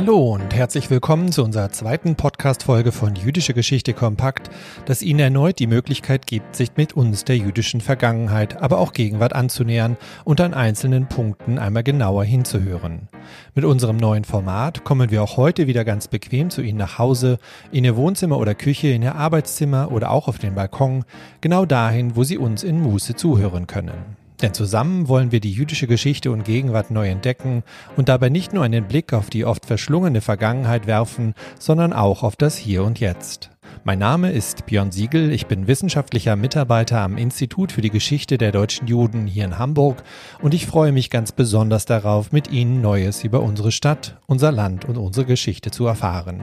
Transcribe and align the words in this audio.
Hallo 0.00 0.32
und 0.32 0.54
herzlich 0.54 0.88
willkommen 0.88 1.30
zu 1.30 1.44
unserer 1.44 1.72
zweiten 1.72 2.16
Podcast-Folge 2.16 2.90
von 2.90 3.16
Jüdische 3.16 3.52
Geschichte 3.52 3.92
Kompakt, 3.92 4.48
das 4.86 5.02
Ihnen 5.02 5.20
erneut 5.20 5.58
die 5.58 5.66
Möglichkeit 5.66 6.26
gibt, 6.26 6.56
sich 6.56 6.70
mit 6.78 6.94
uns 6.94 7.24
der 7.24 7.36
jüdischen 7.36 7.82
Vergangenheit, 7.82 8.62
aber 8.62 8.78
auch 8.78 8.94
Gegenwart 8.94 9.34
anzunähern 9.34 9.98
und 10.24 10.40
an 10.40 10.54
einzelnen 10.54 11.06
Punkten 11.06 11.58
einmal 11.58 11.82
genauer 11.82 12.24
hinzuhören. 12.24 13.08
Mit 13.54 13.66
unserem 13.66 13.98
neuen 13.98 14.24
Format 14.24 14.84
kommen 14.84 15.10
wir 15.10 15.22
auch 15.22 15.36
heute 15.36 15.66
wieder 15.66 15.84
ganz 15.84 16.08
bequem 16.08 16.48
zu 16.48 16.62
Ihnen 16.62 16.78
nach 16.78 16.98
Hause, 16.98 17.36
in 17.70 17.84
Ihr 17.84 17.94
Wohnzimmer 17.94 18.38
oder 18.38 18.54
Küche, 18.54 18.88
in 18.88 19.02
Ihr 19.02 19.16
Arbeitszimmer 19.16 19.92
oder 19.92 20.12
auch 20.12 20.28
auf 20.28 20.38
den 20.38 20.54
Balkon, 20.54 21.04
genau 21.42 21.66
dahin, 21.66 22.16
wo 22.16 22.24
Sie 22.24 22.38
uns 22.38 22.62
in 22.62 22.80
Muße 22.80 23.16
zuhören 23.16 23.66
können. 23.66 24.16
Denn 24.42 24.54
zusammen 24.54 25.08
wollen 25.08 25.32
wir 25.32 25.40
die 25.40 25.52
jüdische 25.52 25.86
Geschichte 25.86 26.30
und 26.30 26.44
Gegenwart 26.44 26.90
neu 26.90 27.08
entdecken 27.08 27.62
und 27.96 28.08
dabei 28.08 28.30
nicht 28.30 28.52
nur 28.54 28.64
einen 28.64 28.88
Blick 28.88 29.12
auf 29.12 29.28
die 29.28 29.44
oft 29.44 29.66
verschlungene 29.66 30.22
Vergangenheit 30.22 30.86
werfen, 30.86 31.34
sondern 31.58 31.92
auch 31.92 32.22
auf 32.22 32.36
das 32.36 32.56
Hier 32.56 32.82
und 32.84 33.00
Jetzt. 33.00 33.50
Mein 33.84 33.98
Name 33.98 34.32
ist 34.32 34.66
Björn 34.66 34.90
Siegel, 34.90 35.30
ich 35.30 35.46
bin 35.46 35.66
wissenschaftlicher 35.66 36.36
Mitarbeiter 36.36 37.00
am 37.00 37.16
Institut 37.16 37.72
für 37.72 37.82
die 37.82 37.90
Geschichte 37.90 38.36
der 38.36 38.52
deutschen 38.52 38.86
Juden 38.86 39.26
hier 39.26 39.44
in 39.44 39.58
Hamburg 39.58 40.02
und 40.42 40.54
ich 40.54 40.66
freue 40.66 40.92
mich 40.92 41.10
ganz 41.10 41.32
besonders 41.32 41.84
darauf, 41.84 42.32
mit 42.32 42.50
Ihnen 42.50 42.80
Neues 42.80 43.24
über 43.24 43.42
unsere 43.42 43.72
Stadt, 43.72 44.18
unser 44.26 44.52
Land 44.52 44.86
und 44.86 44.96
unsere 44.96 45.26
Geschichte 45.26 45.70
zu 45.70 45.86
erfahren. 45.86 46.40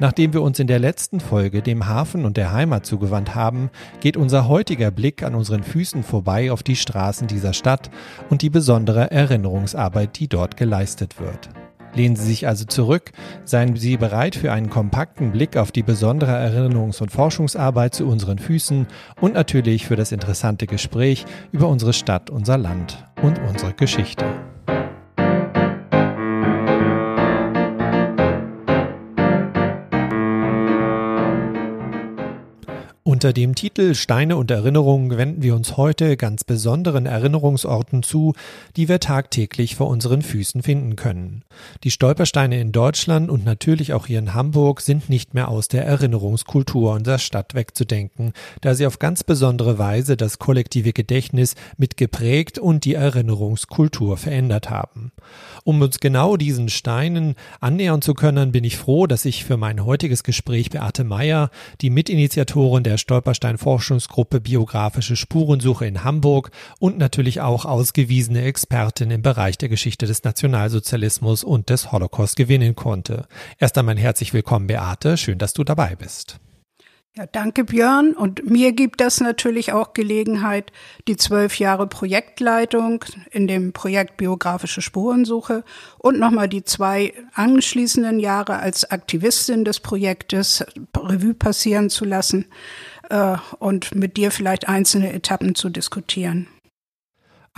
Nachdem 0.00 0.32
wir 0.32 0.42
uns 0.42 0.60
in 0.60 0.68
der 0.68 0.78
letzten 0.78 1.18
Folge 1.18 1.60
dem 1.60 1.88
Hafen 1.88 2.24
und 2.24 2.36
der 2.36 2.52
Heimat 2.52 2.86
zugewandt 2.86 3.34
haben, 3.34 3.70
geht 4.00 4.16
unser 4.16 4.46
heutiger 4.46 4.92
Blick 4.92 5.24
an 5.24 5.34
unseren 5.34 5.64
Füßen 5.64 6.04
vorbei 6.04 6.52
auf 6.52 6.62
die 6.62 6.76
Straßen 6.76 7.26
dieser 7.26 7.52
Stadt 7.52 7.90
und 8.30 8.42
die 8.42 8.50
besondere 8.50 9.10
Erinnerungsarbeit, 9.10 10.18
die 10.20 10.28
dort 10.28 10.56
geleistet 10.56 11.18
wird. 11.18 11.48
Lehnen 11.94 12.14
Sie 12.14 12.26
sich 12.26 12.46
also 12.46 12.64
zurück, 12.64 13.10
seien 13.44 13.74
Sie 13.74 13.96
bereit 13.96 14.36
für 14.36 14.52
einen 14.52 14.70
kompakten 14.70 15.32
Blick 15.32 15.56
auf 15.56 15.72
die 15.72 15.82
besondere 15.82 16.32
Erinnerungs- 16.32 17.02
und 17.02 17.10
Forschungsarbeit 17.10 17.92
zu 17.92 18.06
unseren 18.06 18.38
Füßen 18.38 18.86
und 19.20 19.34
natürlich 19.34 19.86
für 19.86 19.96
das 19.96 20.12
interessante 20.12 20.68
Gespräch 20.68 21.24
über 21.50 21.66
unsere 21.66 21.92
Stadt, 21.92 22.30
unser 22.30 22.56
Land 22.56 23.04
und 23.22 23.40
unsere 23.40 23.72
Geschichte. 23.72 24.26
Unter 33.18 33.32
dem 33.32 33.56
Titel 33.56 33.96
Steine 33.96 34.36
und 34.36 34.48
Erinnerungen 34.48 35.18
wenden 35.18 35.42
wir 35.42 35.56
uns 35.56 35.76
heute 35.76 36.16
ganz 36.16 36.44
besonderen 36.44 37.04
Erinnerungsorten 37.04 38.04
zu, 38.04 38.34
die 38.76 38.88
wir 38.88 39.00
tagtäglich 39.00 39.74
vor 39.74 39.88
unseren 39.88 40.22
Füßen 40.22 40.62
finden 40.62 40.94
können. 40.94 41.42
Die 41.82 41.90
Stolpersteine 41.90 42.60
in 42.60 42.70
Deutschland 42.70 43.28
und 43.28 43.44
natürlich 43.44 43.92
auch 43.92 44.06
hier 44.06 44.20
in 44.20 44.34
Hamburg 44.34 44.80
sind 44.82 45.08
nicht 45.08 45.34
mehr 45.34 45.48
aus 45.48 45.66
der 45.66 45.84
Erinnerungskultur 45.84 46.92
unserer 46.92 47.18
Stadt 47.18 47.56
wegzudenken, 47.56 48.34
da 48.60 48.76
sie 48.76 48.86
auf 48.86 49.00
ganz 49.00 49.24
besondere 49.24 49.80
Weise 49.80 50.16
das 50.16 50.38
kollektive 50.38 50.92
Gedächtnis 50.92 51.56
mitgeprägt 51.76 52.60
und 52.60 52.84
die 52.84 52.94
Erinnerungskultur 52.94 54.16
verändert 54.16 54.70
haben. 54.70 55.10
Um 55.64 55.82
uns 55.82 55.98
genau 55.98 56.36
diesen 56.36 56.68
Steinen 56.68 57.34
annähern 57.58 58.00
zu 58.00 58.14
können, 58.14 58.52
bin 58.52 58.62
ich 58.62 58.76
froh, 58.76 59.08
dass 59.08 59.24
ich 59.24 59.44
für 59.44 59.56
mein 59.56 59.84
heutiges 59.84 60.22
Gespräch 60.22 60.70
Beate 60.70 61.02
Meyer, 61.02 61.50
die 61.80 61.90
Mitinitiatorin 61.90 62.84
der 62.84 62.96
Stolperstein 63.08 63.56
Forschungsgruppe 63.56 64.38
Biografische 64.38 65.16
Spurensuche 65.16 65.86
in 65.86 66.04
Hamburg 66.04 66.50
und 66.78 66.98
natürlich 66.98 67.40
auch 67.40 67.64
ausgewiesene 67.64 68.42
Expertin 68.42 69.10
im 69.10 69.22
Bereich 69.22 69.56
der 69.56 69.70
Geschichte 69.70 70.04
des 70.04 70.24
Nationalsozialismus 70.24 71.42
und 71.42 71.70
des 71.70 71.90
Holocaust 71.90 72.36
gewinnen 72.36 72.76
konnte. 72.76 73.26
Erst 73.56 73.78
einmal 73.78 73.96
herzlich 73.96 74.34
willkommen, 74.34 74.66
Beate. 74.66 75.16
Schön, 75.16 75.38
dass 75.38 75.54
du 75.54 75.64
dabei 75.64 75.96
bist. 75.96 76.38
Ja, 77.18 77.26
danke 77.26 77.64
Björn. 77.64 78.12
Und 78.12 78.48
mir 78.48 78.70
gibt 78.70 79.00
das 79.00 79.20
natürlich 79.20 79.72
auch 79.72 79.92
Gelegenheit, 79.92 80.70
die 81.08 81.16
zwölf 81.16 81.58
Jahre 81.58 81.88
Projektleitung 81.88 83.04
in 83.32 83.48
dem 83.48 83.72
Projekt 83.72 84.18
Biografische 84.18 84.82
Spurensuche 84.82 85.64
und 85.98 86.20
nochmal 86.20 86.48
die 86.48 86.62
zwei 86.62 87.12
anschließenden 87.34 88.20
Jahre 88.20 88.60
als 88.60 88.88
Aktivistin 88.88 89.64
des 89.64 89.80
Projektes 89.80 90.64
Revue 90.96 91.34
passieren 91.34 91.90
zu 91.90 92.04
lassen 92.04 92.44
äh, 93.10 93.36
und 93.58 93.94
mit 93.94 94.16
dir 94.16 94.30
vielleicht 94.30 94.68
einzelne 94.68 95.12
Etappen 95.12 95.54
zu 95.54 95.68
diskutieren. 95.70 96.46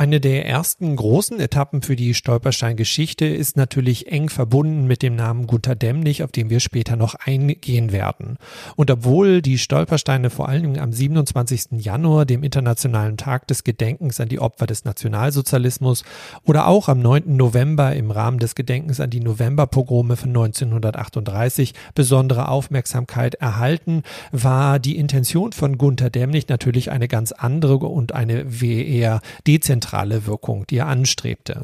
Eine 0.01 0.19
der 0.19 0.47
ersten 0.47 0.97
großen 0.97 1.39
Etappen 1.41 1.83
für 1.83 1.95
die 1.95 2.15
Stolperstein-Geschichte 2.15 3.27
ist 3.27 3.59
natürlich 3.59 4.11
eng 4.11 4.31
verbunden 4.31 4.87
mit 4.87 5.03
dem 5.03 5.15
Namen 5.15 5.47
Gunther 5.47 5.75
Demnig, 5.75 6.23
auf 6.23 6.33
den 6.33 6.49
wir 6.49 6.61
später 6.61 6.97
noch 6.97 7.17
eingehen 7.17 7.93
werden. 7.93 8.39
Und 8.77 8.91
obwohl 8.91 9.43
die 9.43 9.59
Stolpersteine 9.59 10.31
vor 10.31 10.49
allen 10.49 10.63
Dingen 10.63 10.79
am 10.79 10.91
27. 10.91 11.83
Januar, 11.85 12.25
dem 12.25 12.43
Internationalen 12.43 13.19
Tag 13.19 13.47
des 13.49 13.63
Gedenkens 13.63 14.19
an 14.21 14.31
die 14.31 14.39
Opfer 14.39 14.67
des 14.67 14.87
Nationalsozialismus 14.87 16.03
oder 16.47 16.67
auch 16.67 16.89
am 16.89 17.01
9. 17.01 17.37
November 17.37 17.95
im 17.95 18.11
Rahmen 18.11 18.39
des 18.39 18.55
Gedenkens 18.55 19.01
an 19.01 19.11
die 19.11 19.21
Novemberpogrome 19.21 20.17
von 20.17 20.31
1938 20.31 21.75
besondere 21.95 22.49
Aufmerksamkeit 22.49 23.35
erhalten, 23.35 24.03
war 24.33 24.79
die 24.79 24.97
Intention 24.97 25.53
von 25.53 25.77
Gunther 25.77 26.09
Demnig 26.09 26.49
natürlich 26.49 26.91
eine 26.91 27.07
ganz 27.07 27.33
andere 27.33 27.85
und 27.85 28.15
eine 28.15 28.47
eher 28.63 29.21
dezentrale 29.47 29.90
zentrale 29.91 30.27
Wirkung, 30.27 30.67
die 30.69 30.79
er 30.79 30.87
anstrebte. 30.87 31.63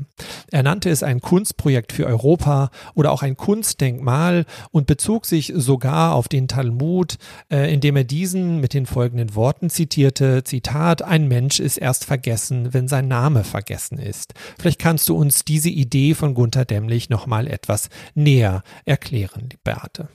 Er 0.51 0.63
nannte 0.65 0.91
es 0.91 1.03
ein 1.03 1.21
Kunstprojekt 1.21 1.93
für 1.93 2.07
Europa 2.07 2.71
oder 2.95 3.13
auch 3.13 3.23
ein 3.23 3.37
Kunstdenkmal 3.37 4.47
und 4.73 4.87
bezog 4.87 5.27
sich 5.27 5.53
sogar 5.55 6.15
auf 6.15 6.27
den 6.27 6.49
Talmud, 6.49 7.19
äh, 7.53 7.73
indem 7.73 7.97
er 7.97 8.05
diesen 8.05 8.61
mit 8.61 8.75
den 8.75 8.87
folgenden 8.87 9.35
Worten 9.37 9.71
zitierte, 9.71 10.43
Zitat, 10.43 11.03
ein 11.03 11.29
Mensch 11.29 11.61
ist 11.61 11.77
erst 11.77 12.05
vergessen, 12.05 12.75
wenn 12.75 12.89
sein 12.89 13.07
Name 13.07 13.45
vergessen 13.45 13.99
ist. 13.99 14.35
Vielleicht 14.59 14.81
kannst 14.81 15.09
du 15.09 15.17
uns 15.17 15.45
diese 15.45 15.71
Idee 15.71 16.15
von 16.15 16.35
Gunther 16.35 16.65
Dämmlich 16.65 17.09
nochmal 17.09 17.47
etwas 17.47 17.91
näher 18.15 18.63
erklären, 18.85 19.51
Beate. 19.63 20.09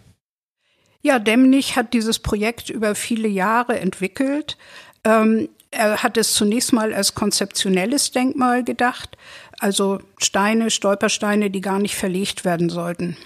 Ja, 1.02 1.18
Demnig 1.18 1.78
hat 1.78 1.94
dieses 1.94 2.20
Projekt 2.20 2.70
über 2.70 2.94
viele 2.94 3.28
Jahre 3.28 3.80
entwickelt. 3.80 4.58
Ähm, 5.04 5.50
er 5.72 6.04
hat 6.04 6.18
es 6.18 6.34
zunächst 6.34 6.74
mal 6.74 6.94
als 6.94 7.16
konzeptionelles 7.16 8.12
Denkmal 8.12 8.64
gedacht, 8.64 9.18
also 9.60 10.00
Steine, 10.18 10.70
Stolpersteine, 10.70 11.50
die 11.50 11.62
gar 11.62 11.80
nicht 11.80 11.96
verlegt 11.96 12.46
werden 12.46 12.70
sollten. 12.70 13.18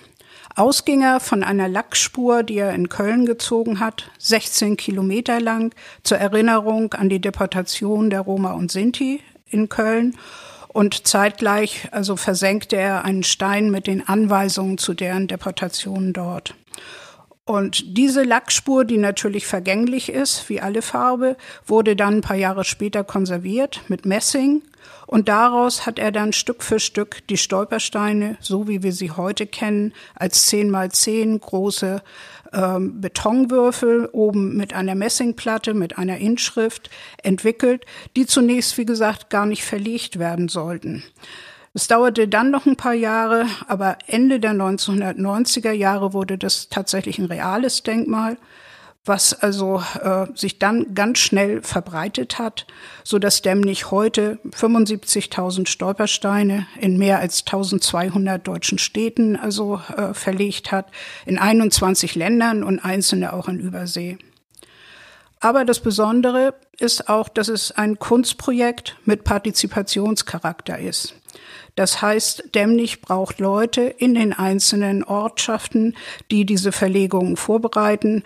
Ausging 0.55 1.01
er 1.01 1.19
von 1.19 1.43
einer 1.43 1.67
Lackspur, 1.67 2.43
die 2.43 2.57
er 2.57 2.73
in 2.73 2.87
Köln 2.87 3.25
gezogen 3.25 3.81
hat, 3.81 4.09
16 4.19 4.77
Kilometer 4.77 5.41
lang, 5.41 5.75
zur 6.03 6.17
Erinnerung 6.17 6.93
an 6.93 7.09
die 7.09 7.19
Deportation 7.19 8.09
der 8.09 8.21
Roma 8.21 8.53
und 8.53 8.71
Sinti 8.71 9.21
in 9.49 9.67
Köln. 9.67 10.15
Und 10.69 11.07
zeitgleich, 11.07 11.89
also 11.91 12.15
versenkte 12.15 12.75
er 12.75 13.05
einen 13.05 13.23
Stein 13.23 13.69
mit 13.69 13.87
den 13.87 14.07
Anweisungen 14.07 14.77
zu 14.77 14.93
deren 14.93 15.27
Deportation 15.27 16.13
dort. 16.13 16.53
Und 17.47 17.95
diese 17.95 18.23
Lackspur, 18.23 18.85
die 18.85 18.97
natürlich 18.97 19.45
vergänglich 19.45 20.09
ist, 20.09 20.49
wie 20.49 20.61
alle 20.61 20.81
Farbe, 20.81 21.37
wurde 21.67 21.95
dann 21.95 22.15
ein 22.15 22.21
paar 22.21 22.35
Jahre 22.35 22.63
später 22.63 23.03
konserviert 23.03 23.81
mit 23.87 24.03
Messing. 24.03 24.63
Und 25.05 25.29
daraus 25.29 25.85
hat 25.85 25.99
er 25.99 26.11
dann 26.11 26.33
Stück 26.33 26.63
für 26.63 26.79
Stück 26.79 27.21
die 27.27 27.37
Stolpersteine, 27.37 28.37
so 28.39 28.67
wie 28.67 28.81
wir 28.81 28.91
sie 28.91 29.11
heute 29.11 29.45
kennen, 29.45 29.93
als 30.15 30.47
10 30.47 30.71
mal 30.71 30.91
10 30.91 31.39
große 31.39 32.01
ähm, 32.51 32.99
Betonwürfel 32.99 34.09
oben 34.11 34.57
mit 34.57 34.73
einer 34.73 34.95
Messingplatte, 34.95 35.75
mit 35.75 35.99
einer 35.99 36.17
Inschrift 36.17 36.89
entwickelt, 37.21 37.85
die 38.15 38.25
zunächst, 38.25 38.79
wie 38.79 38.85
gesagt, 38.85 39.29
gar 39.29 39.45
nicht 39.45 39.63
verlegt 39.63 40.17
werden 40.17 40.47
sollten. 40.47 41.03
Es 41.75 41.89
dauerte 41.89 42.29
dann 42.29 42.51
noch 42.51 42.65
ein 42.65 42.77
paar 42.77 42.93
Jahre, 42.93 43.47
aber 43.67 43.97
Ende 44.07 44.39
der 44.39 44.53
1990er 44.53 45.73
Jahre 45.73 46.13
wurde 46.13 46.37
das 46.37 46.69
tatsächlich 46.69 47.19
ein 47.19 47.25
reales 47.25 47.83
Denkmal, 47.83 48.37
was 49.03 49.33
also 49.33 49.83
äh, 50.01 50.27
sich 50.35 50.57
dann 50.57 50.95
ganz 50.95 51.19
schnell 51.19 51.61
verbreitet 51.63 52.39
hat, 52.39 52.65
so 53.03 53.19
dass 53.19 53.41
Demnig 53.41 53.91
heute 53.91 54.39
75.000 54.51 55.67
Stolpersteine 55.67 56.65
in 56.79 56.97
mehr 56.97 57.19
als 57.19 57.45
1.200 57.45 58.37
deutschen 58.37 58.77
Städten 58.77 59.35
also 59.35 59.81
äh, 59.97 60.13
verlegt 60.13 60.71
hat, 60.71 60.87
in 61.25 61.37
21 61.37 62.15
Ländern 62.15 62.63
und 62.63 62.79
einzelne 62.79 63.33
auch 63.33 63.49
in 63.49 63.59
Übersee. 63.59 64.17
Aber 65.41 65.65
das 65.65 65.81
Besondere 65.81 66.53
ist 66.79 67.09
auch, 67.09 67.27
dass 67.27 67.49
es 67.49 67.73
ein 67.73 67.99
Kunstprojekt 67.99 68.95
mit 69.03 69.25
Partizipationscharakter 69.25 70.79
ist. 70.79 71.15
Das 71.75 72.01
heißt, 72.01 72.55
Demnig 72.55 73.01
braucht 73.01 73.39
Leute 73.39 73.81
in 73.81 74.15
den 74.15 74.31
einzelnen 74.31 75.03
Ortschaften, 75.03 75.95
die 76.31 76.45
diese 76.45 76.71
Verlegungen 76.71 77.35
vorbereiten, 77.35 78.23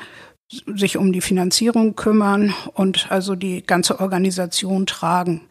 sich 0.47 0.97
um 0.97 1.11
die 1.11 1.21
Finanzierung 1.21 1.95
kümmern 1.95 2.53
und 2.73 3.11
also 3.11 3.35
die 3.35 3.63
ganze 3.63 3.99
Organisation 3.99 4.85
tragen. 4.85 5.47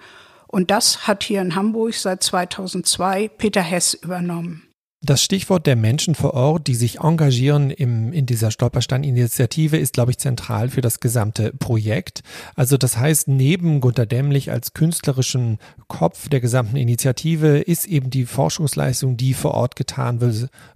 Und 0.47 0.71
das 0.71 1.07
hat 1.07 1.25
hier 1.25 1.43
in 1.43 1.55
Hamburg 1.55 1.95
seit 1.95 2.23
2002 2.23 3.29
Peter 3.29 3.63
Hess 3.63 3.95
übernommen. 3.95 4.68
Das 5.01 5.23
Stichwort 5.23 5.69
der 5.69 5.77
Menschen 5.77 6.17
vor 6.17 6.35
Ort, 6.35 6.67
die 6.67 6.75
sich 6.75 6.99
engagieren 6.99 7.71
im, 7.71 8.13
in 8.13 8.27
dieser 8.27 8.51
Stolperstein-Initiative, 8.51 9.77
ist, 9.77 9.93
glaube 9.93 10.11
ich, 10.11 10.19
zentral 10.19 10.71
für 10.71 10.81
das 10.81 10.99
gesamte 10.99 11.53
Projekt. 11.53 12.25
Also 12.57 12.77
das 12.77 12.99
heißt, 12.99 13.29
neben 13.29 13.81
Gunter 13.81 14.07
Dämmlich 14.07 14.51
als 14.51 14.75
künstlerischen 14.75 15.59
Kopf 15.87 16.29
der 16.29 16.41
gesamten 16.41 16.77
Initiative 16.77 17.59
ist 17.59 17.87
eben 17.87 18.11
die 18.11 18.27
Forschungsleistung, 18.27 19.17
die 19.17 19.35
vor 19.35 19.53
Ort 19.53 19.77
getan 19.77 20.21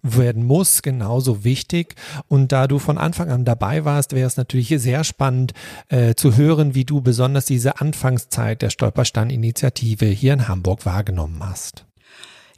werden 0.02 0.44
muss, 0.44 0.82
genauso 0.82 1.42
wichtig. 1.42 1.96
Und 2.28 2.52
da 2.52 2.68
du 2.68 2.78
von 2.78 2.98
Anfang 2.98 3.28
an 3.28 3.44
dabei 3.44 3.84
warst, 3.84 4.12
wäre 4.12 4.28
es 4.28 4.36
natürlich 4.36 4.68
sehr 4.68 5.02
spannend 5.02 5.52
äh, 5.88 6.14
zu 6.14 6.36
hören, 6.36 6.76
wie 6.76 6.84
du 6.84 7.00
besonders 7.00 7.44
diese 7.46 7.80
Anfangszeit 7.80 8.62
der 8.62 8.70
Stolperstein-Initiative 8.70 10.06
hier 10.06 10.34
in 10.34 10.46
Hamburg 10.46 10.86
wahrgenommen 10.86 11.40
hast. 11.40 11.86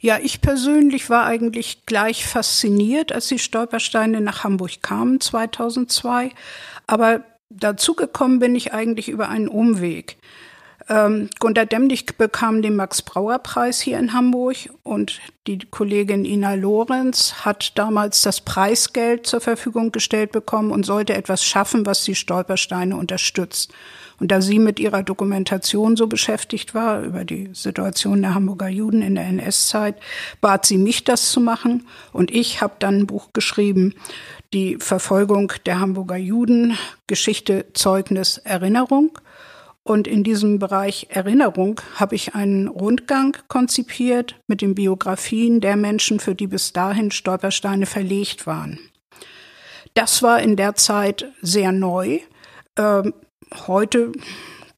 Ja, 0.05 0.19
ich 0.21 0.39
persönlich 0.39 1.09
war 1.09 1.25
eigentlich 1.25 1.87
gleich 1.87 2.27
fasziniert, 2.27 3.11
als 3.11 3.25
die 3.25 3.39
Stolpersteine 3.39 4.21
nach 4.21 4.43
Hamburg 4.43 4.83
kamen 4.83 5.19
2002. 5.19 6.29
Aber 6.85 7.23
dazugekommen 7.49 8.37
bin 8.37 8.55
ich 8.55 8.71
eigentlich 8.71 9.09
über 9.09 9.29
einen 9.29 9.47
Umweg. 9.47 10.17
Ähm, 10.89 11.31
Gunter 11.39 11.65
Demnig 11.65 12.19
bekam 12.19 12.61
den 12.61 12.75
Max-Brauer-Preis 12.75 13.81
hier 13.81 13.97
in 13.97 14.13
Hamburg 14.13 14.57
und 14.83 15.21
die 15.47 15.57
Kollegin 15.57 16.23
Ina 16.23 16.53
Lorenz 16.53 17.43
hat 17.43 17.75
damals 17.75 18.21
das 18.21 18.41
Preisgeld 18.41 19.25
zur 19.25 19.41
Verfügung 19.41 19.91
gestellt 19.91 20.31
bekommen 20.31 20.69
und 20.69 20.85
sollte 20.85 21.15
etwas 21.15 21.43
schaffen, 21.43 21.87
was 21.87 22.03
die 22.03 22.13
Stolpersteine 22.13 22.95
unterstützt. 22.95 23.73
Und 24.19 24.31
da 24.31 24.41
sie 24.41 24.59
mit 24.59 24.79
ihrer 24.79 25.03
Dokumentation 25.03 25.95
so 25.97 26.07
beschäftigt 26.07 26.73
war 26.73 27.01
über 27.01 27.25
die 27.25 27.49
Situation 27.53 28.21
der 28.21 28.33
Hamburger 28.33 28.69
Juden 28.69 29.01
in 29.01 29.15
der 29.15 29.25
NS-Zeit, 29.25 29.95
bat 30.41 30.65
sie 30.65 30.77
mich, 30.77 31.03
das 31.03 31.31
zu 31.31 31.41
machen. 31.41 31.87
Und 32.13 32.31
ich 32.31 32.61
habe 32.61 32.75
dann 32.79 32.99
ein 32.99 33.07
Buch 33.07 33.29
geschrieben, 33.33 33.93
die 34.53 34.77
Verfolgung 34.79 35.51
der 35.65 35.79
Hamburger 35.79 36.17
Juden, 36.17 36.77
Geschichte, 37.07 37.65
Zeugnis, 37.73 38.37
Erinnerung. 38.37 39.17
Und 39.83 40.07
in 40.07 40.23
diesem 40.23 40.57
Bereich 40.57 41.07
Erinnerung 41.09 41.79
habe 41.95 42.15
ich 42.15 42.33
einen 42.33 42.67
Rundgang 42.67 43.37
konzipiert 43.47 44.35
mit 44.47 44.61
den 44.61 44.73
Biografien 44.73 45.61
der 45.61 45.75
Menschen, 45.75 46.19
für 46.19 46.33
die 46.33 46.47
bis 46.47 46.73
dahin 46.73 47.11
Stolpersteine 47.11 47.85
verlegt 47.85 48.47
waren. 48.47 48.79
Das 49.93 50.23
war 50.23 50.41
in 50.41 50.55
der 50.55 50.75
Zeit 50.75 51.31
sehr 51.41 51.71
neu. 51.71 52.19
Heute 53.67 54.11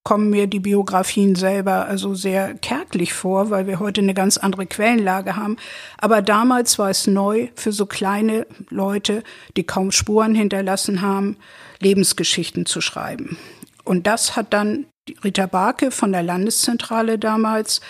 kommen 0.08 0.30
mir 0.30 0.48
die 0.48 0.62
Biografien 0.62 1.36
selber 1.36 1.86
also 1.86 2.16
sehr 2.16 2.54
kärglich 2.54 3.14
vor, 3.14 3.50
weil 3.50 3.68
wir 3.68 3.80
heute 3.80 4.00
eine 4.00 4.14
ganz 4.14 4.38
andere 4.38 4.66
Quellenlage 4.66 5.36
haben. 5.36 5.58
Aber 5.98 6.22
damals 6.22 6.80
war 6.80 6.90
es 6.90 7.08
neu 7.08 7.50
für 7.56 7.74
so 7.74 7.86
kleine 7.86 8.48
Leute, 8.69 9.22
die 9.58 9.66
kaum 9.66 9.92
Spuren 9.92 10.34
hinterlassen 10.34 11.02
haben, 11.02 11.36
Lebensgeschichten 11.81 12.66
zu 12.66 12.80
schreiben. 12.80 13.38
Und 13.84 14.08
das 14.08 14.38
hat 14.38 14.54
dann 14.54 14.86
Rita 15.25 15.46
Barke 15.46 15.92
von 15.92 16.14
der 16.14 16.24
Landeszentrale 16.24 17.19
damals 17.19 17.81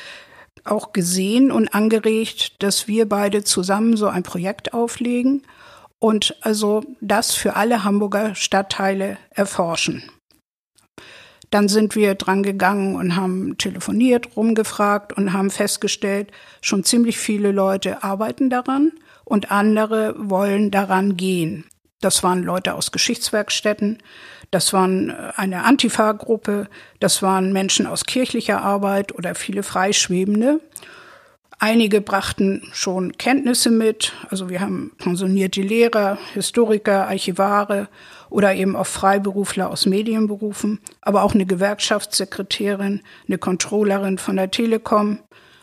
auch 0.64 0.94
gesehen 0.94 1.52
und 1.52 1.74
angeregt, 1.76 2.64
dass 2.64 2.88
wir 2.88 3.08
beide 3.08 3.44
zusammen 3.44 3.96
so 3.96 4.08
ein 4.08 4.24
Projekt 4.24 4.74
auflegen 4.74 5.44
und 6.00 6.36
also 6.42 6.84
das 7.00 7.36
für 7.36 7.56
alle 7.56 7.84
Hamburger 7.84 8.34
Stadtteile 8.34 9.18
erforschen. 9.30 10.04
Dann 11.50 11.70
sind 11.70 11.96
wir 11.96 12.16
dran 12.16 12.44
gegangen 12.44 12.96
und 12.96 13.16
haben 13.16 13.58
telefoniert, 13.58 14.36
rumgefragt 14.36 15.14
und 15.14 15.34
haben 15.34 15.50
festgestellt, 15.50 16.32
schon 16.62 16.84
ziemlich 16.84 17.18
viele 17.18 17.52
Leute 17.52 18.04
arbeiten 18.04 18.50
daran 18.50 18.92
und 19.24 19.52
andere 19.52 20.16
wollen 20.18 20.72
daran 20.72 21.16
gehen. 21.16 21.66
Das 22.02 22.22
waren 22.22 22.44
Leute 22.44 22.76
aus 22.76 22.92
Geschichtswerkstätten, 22.92 23.98
das 24.52 24.72
waren 24.72 25.10
äh, 25.10 25.32
eine 25.36 25.64
Antifa-Gruppe, 25.64 26.68
das 27.00 27.22
waren 27.22 27.54
Menschen 27.54 27.88
aus 27.88 28.06
kirchlicher 28.06 28.62
Arbeit 28.62 29.16
oder 29.16 29.36
viele 29.36 29.64
Freischwebende. 29.64 30.60
Einige 31.60 32.02
brachten 32.02 32.62
schon 32.72 33.14
Kenntnisse 33.14 33.72
mit, 33.72 34.14
also 34.30 34.48
wir 34.50 34.62
haben 34.62 34.92
pensionierte 35.00 35.62
Lehrer, 35.62 36.20
Historiker, 36.36 37.08
Archivare 37.08 37.88
oder 38.30 38.56
eben 38.56 38.76
auch 38.76 38.88
Freiberufler 38.88 39.70
aus 39.70 39.86
Medienberufen, 39.86 40.80
aber 41.02 41.24
auch 41.24 41.34
eine 41.34 41.46
Gewerkschaftssekretärin, 41.46 43.02
eine 43.28 43.38
Controllerin 43.38 44.18
von 44.18 44.36
der 44.36 44.52
Telekom, 44.52 45.20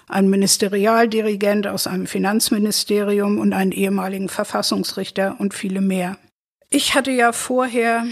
ein 0.09 0.29
Ministerialdirigent 0.29 1.67
aus 1.67 1.87
einem 1.87 2.07
Finanzministerium 2.07 3.39
und 3.39 3.53
einen 3.53 3.73
ehemaligen 3.73 4.29
Verfassungsrichter 4.29 5.37
und 5.39 5.55
viele 5.55 5.81
mehr. 5.81 6.19
Ich 6.71 6.95
hatte 6.95 7.11
ja 7.11 7.33
vorher 7.33 8.05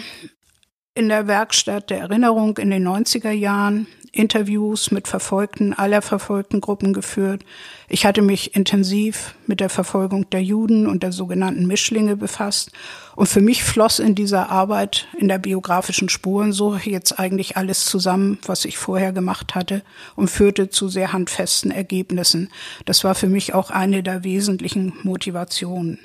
in 0.94 1.08
der 1.08 1.26
Werkstatt 1.26 1.90
der 1.90 2.00
Erinnerung 2.00 2.58
in 2.58 2.70
den 2.70 2.86
90er 2.86 3.30
Jahren 3.30 3.86
Interviews 4.12 4.90
mit 4.90 5.08
Verfolgten 5.08 5.72
aller 5.72 6.02
verfolgten 6.02 6.60
Gruppen 6.60 6.92
geführt. 6.92 7.44
Ich 7.88 8.04
hatte 8.04 8.20
mich 8.20 8.54
intensiv 8.54 9.34
mit 9.46 9.60
der 9.60 9.70
Verfolgung 9.70 10.28
der 10.28 10.42
Juden 10.42 10.86
und 10.86 11.02
der 11.02 11.12
sogenannten 11.12 11.66
Mischlinge 11.66 12.14
befasst. 12.16 12.72
Und 13.16 13.26
für 13.26 13.40
mich 13.40 13.64
floss 13.64 13.98
in 13.98 14.14
dieser 14.14 14.50
Arbeit 14.50 15.08
in 15.18 15.28
der 15.28 15.38
biografischen 15.38 16.10
Spurensuche 16.10 16.90
jetzt 16.90 17.18
eigentlich 17.18 17.56
alles 17.56 17.86
zusammen, 17.86 18.38
was 18.44 18.66
ich 18.66 18.76
vorher 18.76 19.12
gemacht 19.12 19.54
hatte 19.54 19.82
und 20.14 20.28
führte 20.28 20.68
zu 20.68 20.88
sehr 20.88 21.14
handfesten 21.14 21.70
Ergebnissen. 21.70 22.50
Das 22.84 23.04
war 23.04 23.14
für 23.14 23.28
mich 23.28 23.54
auch 23.54 23.70
eine 23.70 24.02
der 24.02 24.24
wesentlichen 24.24 24.92
Motivationen. 25.04 25.98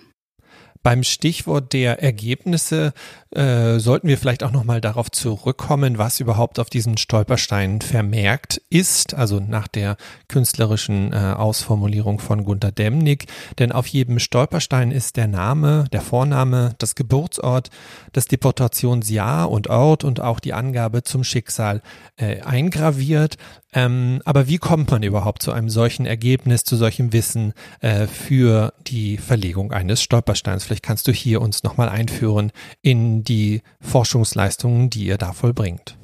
Beim 0.83 1.03
Stichwort 1.03 1.73
der 1.73 2.01
Ergebnisse 2.01 2.93
äh, 3.31 3.79
sollten 3.79 4.07
wir 4.07 4.17
vielleicht 4.17 4.43
auch 4.43 4.51
nochmal 4.51 4.81
darauf 4.81 5.11
zurückkommen, 5.11 5.97
was 5.97 6.19
überhaupt 6.19 6.59
auf 6.59 6.69
diesen 6.69 6.97
Stolpersteinen 6.97 7.81
vermerkt 7.81 8.61
ist, 8.69 9.13
also 9.13 9.39
nach 9.39 9.67
der 9.67 9.97
künstlerischen 10.27 11.11
äh, 11.13 11.15
Ausformulierung 11.15 12.19
von 12.19 12.45
Gunter 12.45 12.71
Demnig. 12.71 13.25
Denn 13.59 13.71
auf 13.71 13.87
jedem 13.87 14.19
Stolperstein 14.19 14.91
ist 14.91 15.17
der 15.17 15.27
Name, 15.27 15.85
der 15.91 16.01
Vorname, 16.01 16.75
das 16.77 16.95
Geburtsort, 16.95 17.69
das 18.13 18.27
Deportationsjahr 18.27 19.49
und 19.49 19.69
Ort 19.69 20.03
und 20.03 20.21
auch 20.21 20.39
die 20.39 20.53
Angabe 20.53 21.03
zum 21.03 21.23
Schicksal 21.23 21.81
äh, 22.15 22.41
eingraviert. 22.41 23.37
Ähm, 23.73 24.21
aber 24.23 24.47
wie 24.47 24.57
kommt 24.57 24.91
man 24.91 25.03
überhaupt 25.03 25.43
zu 25.43 25.51
einem 25.51 25.69
solchen 25.69 26.05
Ergebnis, 26.05 26.63
zu 26.63 26.77
solchem 26.77 27.11
Wissen 27.11 27.53
äh, 27.81 28.07
für 28.07 28.73
die 28.87 29.17
Verlegung 29.17 29.73
eines 29.73 30.01
Stolpersteins? 30.01 30.63
Vielleicht 30.63 30.83
kannst 30.83 31.07
du 31.07 31.11
hier 31.11 31.41
uns 31.41 31.63
nochmal 31.63 31.89
einführen 31.89 32.51
in 32.81 33.16
die 33.23 33.61
Forschungsleistungen, 33.81 34.89
die 34.89 35.05
ihr 35.05 35.17
da 35.17 35.33
vollbringt. 35.33 35.97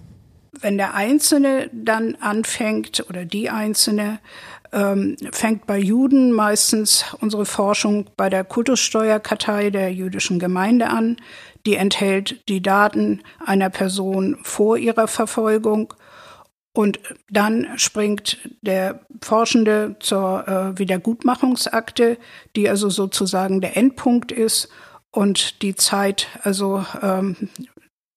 Wenn 0.59 0.77
der 0.77 0.93
Einzelne 0.93 1.69
dann 1.73 2.15
anfängt 2.15 3.05
oder 3.09 3.25
die 3.25 3.49
Einzelne 3.49 4.19
ähm, 4.73 5.15
fängt 5.31 5.67
bei 5.67 5.77
Juden 5.77 6.31
meistens 6.31 7.05
unsere 7.21 7.45
Forschung 7.45 8.07
bei 8.17 8.29
der 8.29 8.43
Kultussteuerkartei 8.43 9.69
der 9.69 9.93
jüdischen 9.93 10.39
Gemeinde 10.39 10.89
an. 10.89 11.17
Die 11.65 11.75
enthält 11.75 12.47
die 12.49 12.61
Daten 12.61 13.21
einer 13.45 13.69
Person 13.69 14.37
vor 14.43 14.77
ihrer 14.77 15.07
Verfolgung 15.07 15.93
und 16.75 16.99
dann 17.29 17.67
springt 17.75 18.39
der 18.61 19.01
Forschende 19.21 19.95
zur 19.99 20.47
äh, 20.47 20.79
Wiedergutmachungsakte, 20.79 22.17
die 22.55 22.67
also 22.67 22.89
sozusagen 22.89 23.61
der 23.61 23.77
Endpunkt 23.77 24.31
ist 24.31 24.69
und 25.13 25.61
die 25.61 25.75
Zeit 25.75 26.27
also 26.43 26.85
ähm, 27.01 27.49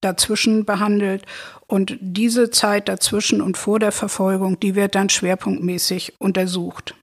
dazwischen 0.03 0.65
behandelt. 0.65 1.25
Und 1.67 1.97
diese 2.01 2.51
Zeit 2.51 2.89
dazwischen 2.89 3.41
und 3.41 3.57
vor 3.57 3.79
der 3.79 3.93
Verfolgung, 3.93 4.59
die 4.61 4.75
wird 4.75 4.95
dann 4.95 5.09
schwerpunktmäßig 5.09 6.15
untersucht. 6.19 6.95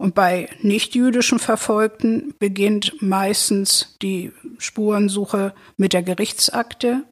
Und 0.00 0.14
bei 0.14 0.48
nichtjüdischen 0.62 1.38
Verfolgten 1.38 2.34
beginnt 2.38 3.02
meistens 3.02 3.96
die 4.00 4.32
Spurensuche 4.58 5.54
mit 5.76 5.92
der 5.92 6.02
Gerichtsakte, 6.02 7.04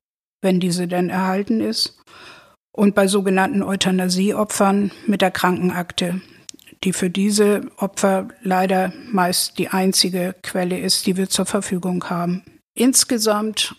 wenn 0.42 0.60
diese 0.60 0.86
denn 0.86 1.10
erhalten 1.10 1.60
ist 1.60 2.00
und 2.76 2.94
bei 2.94 3.08
sogenannten 3.08 3.62
Euthanasieopfern 3.62 4.92
mit 5.06 5.20
der 5.20 5.32
Krankenakte, 5.32 6.20
die 6.86 6.92
für 6.92 7.10
diese 7.10 7.62
Opfer 7.78 8.28
leider 8.42 8.92
meist 9.10 9.58
die 9.58 9.68
einzige 9.68 10.36
Quelle 10.42 10.78
ist, 10.78 11.06
die 11.06 11.16
wir 11.16 11.28
zur 11.28 11.44
Verfügung 11.44 12.08
haben. 12.08 12.44
Insgesamt 12.74 13.74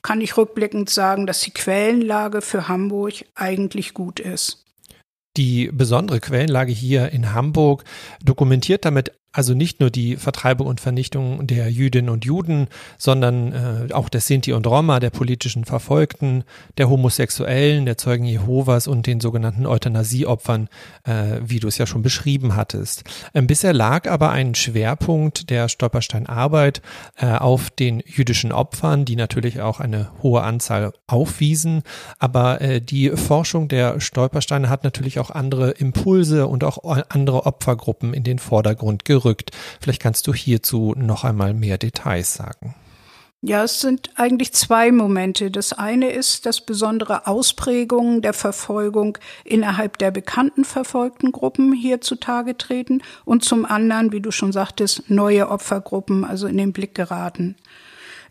kann 0.00 0.22
ich 0.22 0.38
rückblickend 0.38 0.88
sagen, 0.88 1.26
dass 1.26 1.42
die 1.42 1.50
Quellenlage 1.50 2.40
für 2.40 2.66
Hamburg 2.66 3.26
eigentlich 3.34 3.92
gut 3.92 4.20
ist. 4.20 4.64
Die 5.36 5.70
besondere 5.70 6.20
Quellenlage 6.20 6.72
hier 6.72 7.10
in 7.10 7.34
Hamburg 7.34 7.84
dokumentiert 8.24 8.86
damit 8.86 9.12
Also 9.34 9.52
nicht 9.52 9.80
nur 9.80 9.90
die 9.90 10.16
Vertreibung 10.16 10.68
und 10.68 10.80
Vernichtung 10.80 11.44
der 11.44 11.68
Jüdinnen 11.68 12.08
und 12.08 12.24
Juden, 12.24 12.68
sondern 12.98 13.52
äh, 13.90 13.92
auch 13.92 14.08
der 14.08 14.20
Sinti 14.20 14.52
und 14.52 14.64
Roma, 14.64 15.00
der 15.00 15.10
politischen 15.10 15.64
Verfolgten, 15.64 16.44
der 16.78 16.88
Homosexuellen, 16.88 17.84
der 17.84 17.98
Zeugen 17.98 18.26
Jehovas 18.26 18.86
und 18.86 19.08
den 19.08 19.18
sogenannten 19.18 19.66
Euthanasieopfern, 19.66 20.68
äh, 21.02 21.40
wie 21.44 21.58
du 21.58 21.66
es 21.66 21.78
ja 21.78 21.86
schon 21.86 22.02
beschrieben 22.02 22.54
hattest. 22.54 23.02
Ähm, 23.34 23.48
bisher 23.48 23.72
lag 23.72 24.08
aber 24.08 24.30
ein 24.30 24.54
Schwerpunkt 24.54 25.50
der 25.50 25.68
Stolperstein-Arbeit 25.68 26.80
äh, 27.16 27.26
auf 27.26 27.70
den 27.70 28.04
jüdischen 28.06 28.52
Opfern, 28.52 29.04
die 29.04 29.16
natürlich 29.16 29.60
auch 29.60 29.80
eine 29.80 30.12
hohe 30.22 30.42
Anzahl 30.42 30.92
aufwiesen. 31.08 31.82
Aber 32.20 32.60
äh, 32.60 32.80
die 32.80 33.10
Forschung 33.10 33.66
der 33.66 33.98
Stolpersteine 33.98 34.70
hat 34.70 34.84
natürlich 34.84 35.18
auch 35.18 35.30
andere 35.30 35.72
Impulse 35.72 36.46
und 36.46 36.62
auch 36.62 36.78
andere 37.08 37.46
Opfergruppen 37.46 38.14
in 38.14 38.22
den 38.22 38.38
Vordergrund 38.38 39.04
gerückt 39.04 39.23
gerückt. 39.24 39.50
Vielleicht 39.80 40.02
kannst 40.02 40.26
du 40.26 40.34
hierzu 40.34 40.94
noch 40.96 41.24
einmal 41.24 41.54
mehr 41.54 41.78
Details 41.78 42.34
sagen. 42.34 42.74
Ja, 43.46 43.64
es 43.64 43.80
sind 43.80 44.08
eigentlich 44.14 44.54
zwei 44.54 44.90
Momente. 44.90 45.50
Das 45.50 45.74
eine 45.74 46.10
ist, 46.10 46.46
dass 46.46 46.64
besondere 46.64 47.26
Ausprägungen 47.26 48.22
der 48.22 48.32
Verfolgung 48.32 49.18
innerhalb 49.44 49.98
der 49.98 50.10
bekannten 50.10 50.64
verfolgten 50.64 51.30
Gruppen 51.30 51.74
hier 51.74 52.00
zutage 52.00 52.56
treten 52.56 53.02
und 53.26 53.44
zum 53.44 53.66
anderen, 53.66 54.12
wie 54.12 54.22
du 54.22 54.30
schon 54.30 54.52
sagtest, 54.52 55.10
neue 55.10 55.50
Opfergruppen, 55.50 56.24
also 56.24 56.46
in 56.46 56.56
den 56.56 56.72
Blick 56.72 56.94
geraten. 56.94 57.56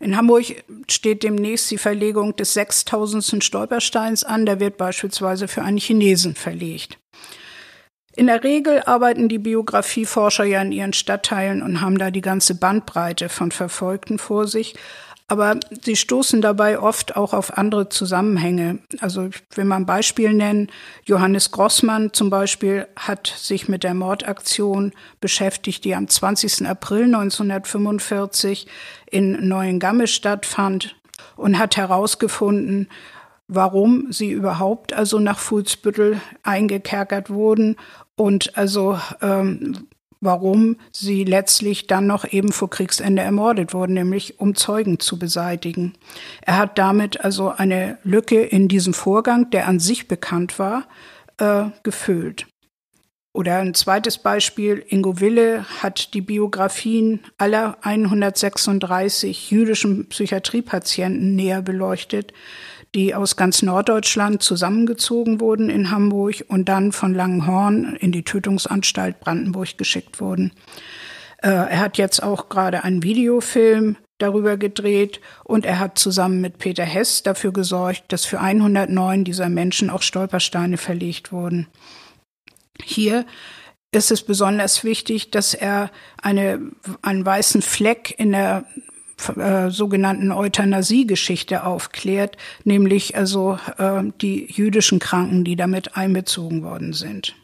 In 0.00 0.16
Hamburg 0.16 0.64
steht 0.90 1.22
demnächst 1.22 1.70
die 1.70 1.78
Verlegung 1.78 2.34
des 2.34 2.54
6000. 2.54 3.44
Stolpersteins 3.44 4.24
an. 4.24 4.44
Der 4.46 4.58
wird 4.58 4.76
beispielsweise 4.76 5.46
für 5.46 5.62
einen 5.62 5.78
Chinesen 5.78 6.34
verlegt. 6.34 6.98
In 8.16 8.28
der 8.28 8.44
Regel 8.44 8.82
arbeiten 8.86 9.28
die 9.28 9.38
Biografieforscher 9.38 10.44
ja 10.44 10.62
in 10.62 10.70
ihren 10.70 10.92
Stadtteilen 10.92 11.62
und 11.62 11.80
haben 11.80 11.98
da 11.98 12.10
die 12.10 12.20
ganze 12.20 12.54
Bandbreite 12.54 13.28
von 13.28 13.50
Verfolgten 13.50 14.18
vor 14.18 14.46
sich. 14.46 14.76
Aber 15.26 15.58
sie 15.82 15.96
stoßen 15.96 16.42
dabei 16.42 16.78
oft 16.78 17.16
auch 17.16 17.32
auf 17.32 17.56
andere 17.56 17.88
Zusammenhänge. 17.88 18.80
Also 19.00 19.28
ich 19.28 19.42
will 19.56 19.64
mal 19.64 19.76
ein 19.76 19.86
Beispiel 19.86 20.32
nennen. 20.34 20.70
Johannes 21.06 21.50
Grossmann 21.50 22.12
zum 22.12 22.30
Beispiel 22.30 22.86
hat 22.94 23.26
sich 23.26 23.66
mit 23.66 23.84
der 23.84 23.94
Mordaktion 23.94 24.92
beschäftigt, 25.20 25.84
die 25.84 25.94
am 25.94 26.08
20. 26.08 26.66
April 26.66 27.04
1945 27.04 28.66
in 29.10 29.48
Neuengamme 29.48 30.06
stattfand 30.06 30.94
und 31.36 31.58
hat 31.58 31.78
herausgefunden, 31.78 32.88
warum 33.48 34.12
sie 34.12 34.30
überhaupt 34.30 34.92
also 34.92 35.18
nach 35.18 35.38
Fuhlsbüttel 35.38 36.20
eingekerkert 36.42 37.30
wurden 37.30 37.76
und 38.16 38.56
also 38.56 38.98
ähm, 39.20 39.88
warum 40.24 40.76
sie 40.90 41.24
letztlich 41.24 41.86
dann 41.86 42.06
noch 42.06 42.30
eben 42.30 42.50
vor 42.50 42.70
Kriegsende 42.70 43.22
ermordet 43.22 43.74
wurden, 43.74 43.94
nämlich 43.94 44.40
um 44.40 44.54
Zeugen 44.54 44.98
zu 44.98 45.18
beseitigen. 45.18 45.94
Er 46.42 46.56
hat 46.56 46.78
damit 46.78 47.20
also 47.20 47.50
eine 47.50 47.98
Lücke 48.04 48.42
in 48.42 48.68
diesem 48.68 48.94
Vorgang, 48.94 49.50
der 49.50 49.68
an 49.68 49.80
sich 49.80 50.08
bekannt 50.08 50.58
war, 50.58 50.88
äh, 51.38 51.66
gefüllt. 51.82 52.46
Oder 53.36 53.58
ein 53.58 53.74
zweites 53.74 54.18
Beispiel, 54.18 54.84
Ingo 54.88 55.18
Wille 55.20 55.66
hat 55.82 56.14
die 56.14 56.20
Biografien 56.20 57.20
aller 57.36 57.76
136 57.82 59.50
jüdischen 59.50 60.08
Psychiatriepatienten 60.08 61.34
näher 61.34 61.60
beleuchtet 61.60 62.32
die 62.94 63.14
aus 63.14 63.36
ganz 63.36 63.62
Norddeutschland 63.62 64.42
zusammengezogen 64.42 65.40
wurden 65.40 65.68
in 65.68 65.90
Hamburg 65.90 66.44
und 66.48 66.68
dann 66.68 66.92
von 66.92 67.14
Langenhorn 67.14 67.96
in 67.96 68.12
die 68.12 68.22
Tötungsanstalt 68.22 69.20
Brandenburg 69.20 69.76
geschickt 69.76 70.20
wurden. 70.20 70.52
Äh, 71.42 71.48
er 71.48 71.80
hat 71.80 71.98
jetzt 71.98 72.22
auch 72.22 72.48
gerade 72.48 72.84
einen 72.84 73.02
Videofilm 73.02 73.96
darüber 74.18 74.56
gedreht 74.56 75.20
und 75.42 75.66
er 75.66 75.80
hat 75.80 75.98
zusammen 75.98 76.40
mit 76.40 76.58
Peter 76.58 76.84
Hess 76.84 77.22
dafür 77.24 77.52
gesorgt, 77.52 78.04
dass 78.08 78.24
für 78.24 78.40
109 78.40 79.24
dieser 79.24 79.48
Menschen 79.48 79.90
auch 79.90 80.02
Stolpersteine 80.02 80.76
verlegt 80.76 81.32
wurden. 81.32 81.66
Hier 82.82 83.26
ist 83.90 84.10
es 84.10 84.22
besonders 84.22 84.84
wichtig, 84.84 85.30
dass 85.30 85.54
er 85.54 85.90
eine, 86.20 86.60
einen 87.02 87.26
weißen 87.26 87.62
Fleck 87.62 88.14
in 88.18 88.32
der 88.32 88.66
äh, 89.36 89.70
sogenannten 89.70 90.32
Euthanasie-Geschichte 90.32 91.64
aufklärt, 91.64 92.36
nämlich 92.64 93.16
also 93.16 93.58
äh, 93.78 94.02
die 94.20 94.46
jüdischen 94.50 94.98
Kranken, 94.98 95.44
die 95.44 95.56
damit 95.56 95.96
einbezogen 95.96 96.62
worden 96.62 96.92
sind. 96.92 97.34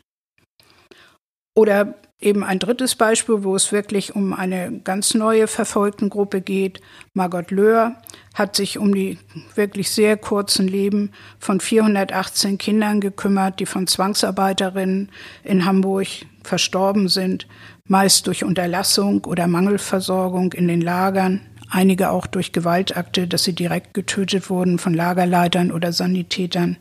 Oder 1.54 1.94
eben 2.20 2.44
ein 2.44 2.58
drittes 2.58 2.94
Beispiel, 2.94 3.44
wo 3.44 3.56
es 3.56 3.72
wirklich 3.72 4.14
um 4.14 4.32
eine 4.32 4.80
ganz 4.84 5.14
neue 5.14 5.46
Verfolgtengruppe 5.46 6.40
geht. 6.40 6.80
Margot 7.14 7.50
Löhr 7.50 7.96
hat 8.34 8.56
sich 8.56 8.78
um 8.78 8.94
die 8.94 9.18
wirklich 9.54 9.90
sehr 9.90 10.16
kurzen 10.16 10.68
Leben 10.68 11.12
von 11.38 11.60
418 11.60 12.58
Kindern 12.58 13.00
gekümmert, 13.00 13.58
die 13.60 13.66
von 13.66 13.86
Zwangsarbeiterinnen 13.86 15.10
in 15.44 15.64
Hamburg 15.64 16.08
verstorben 16.42 17.08
sind, 17.08 17.46
meist 17.86 18.26
durch 18.26 18.44
Unterlassung 18.44 19.24
oder 19.24 19.46
Mangelversorgung 19.46 20.52
in 20.52 20.68
den 20.68 20.80
Lagern 20.80 21.40
einige 21.70 22.10
auch 22.10 22.26
durch 22.26 22.52
Gewaltakte, 22.52 23.26
dass 23.26 23.44
sie 23.44 23.54
direkt 23.54 23.94
getötet 23.94 24.50
wurden 24.50 24.78
von 24.78 24.94
Lagerleitern 24.94 25.72
oder 25.72 25.92
Sanitätern. 25.92 26.76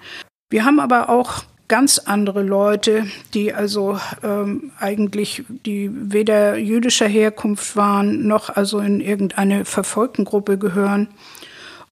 Wir 0.49 0.65
haben 0.65 0.79
aber 0.79 1.09
auch 1.09 1.43
ganz 1.67 1.99
andere 1.99 2.41
Leute, 2.41 3.05
die 3.33 3.53
also 3.53 3.99
ähm, 4.23 4.71
eigentlich 4.79 5.43
die 5.65 5.89
weder 5.93 6.57
jüdischer 6.57 7.07
Herkunft 7.07 7.75
waren 7.75 8.27
noch 8.27 8.49
also 8.49 8.79
in 8.79 8.99
irgendeine 8.99 9.63
Verfolgtengruppe 9.65 10.57
gehören. 10.57 11.07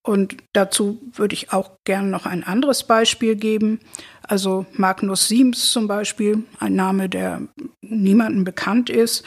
Und 0.01 0.37
dazu 0.53 0.99
würde 1.13 1.33
ich 1.35 1.53
auch 1.53 1.71
gerne 1.85 2.07
noch 2.07 2.25
ein 2.25 2.43
anderes 2.43 2.85
Beispiel 2.85 3.35
geben. 3.35 3.79
Also 4.23 4.65
Magnus 4.73 5.27
Siems 5.27 5.71
zum 5.71 5.87
Beispiel, 5.87 6.43
ein 6.59 6.75
Name, 6.75 7.07
der 7.07 7.41
niemandem 7.81 8.43
bekannt 8.43 8.89
ist, 8.89 9.23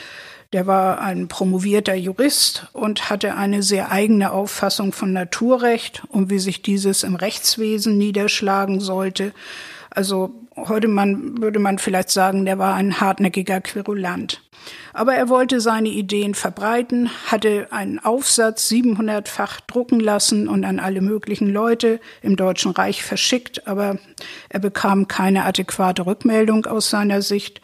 der 0.52 0.66
war 0.66 1.00
ein 1.00 1.28
promovierter 1.28 1.94
Jurist 1.94 2.66
und 2.72 3.08
hatte 3.08 3.36
eine 3.36 3.62
sehr 3.62 3.92
eigene 3.92 4.32
Auffassung 4.32 4.92
von 4.92 5.12
Naturrecht 5.12 6.02
und 6.08 6.28
wie 6.28 6.40
sich 6.40 6.62
dieses 6.62 7.04
im 7.04 7.14
Rechtswesen 7.14 7.96
niederschlagen 7.96 8.80
sollte. 8.80 9.32
Also 9.90 10.34
heute 10.56 10.88
man, 10.88 11.40
würde 11.40 11.60
man 11.60 11.78
vielleicht 11.78 12.10
sagen, 12.10 12.44
der 12.44 12.58
war 12.58 12.74
ein 12.74 13.00
hartnäckiger 13.00 13.60
Querulant. 13.60 14.42
Aber 14.92 15.14
er 15.14 15.28
wollte 15.28 15.60
seine 15.60 15.88
Ideen 15.88 16.34
verbreiten, 16.34 17.10
hatte 17.26 17.68
einen 17.70 17.98
Aufsatz 17.98 18.68
700-fach 18.70 19.60
drucken 19.62 20.00
lassen 20.00 20.48
und 20.48 20.64
an 20.64 20.80
alle 20.80 21.00
möglichen 21.00 21.48
Leute 21.48 22.00
im 22.22 22.36
Deutschen 22.36 22.72
Reich 22.72 23.02
verschickt, 23.02 23.66
aber 23.66 23.98
er 24.48 24.60
bekam 24.60 25.08
keine 25.08 25.44
adäquate 25.44 26.04
Rückmeldung 26.06 26.66
aus 26.66 26.90
seiner 26.90 27.22
Sicht. 27.22 27.60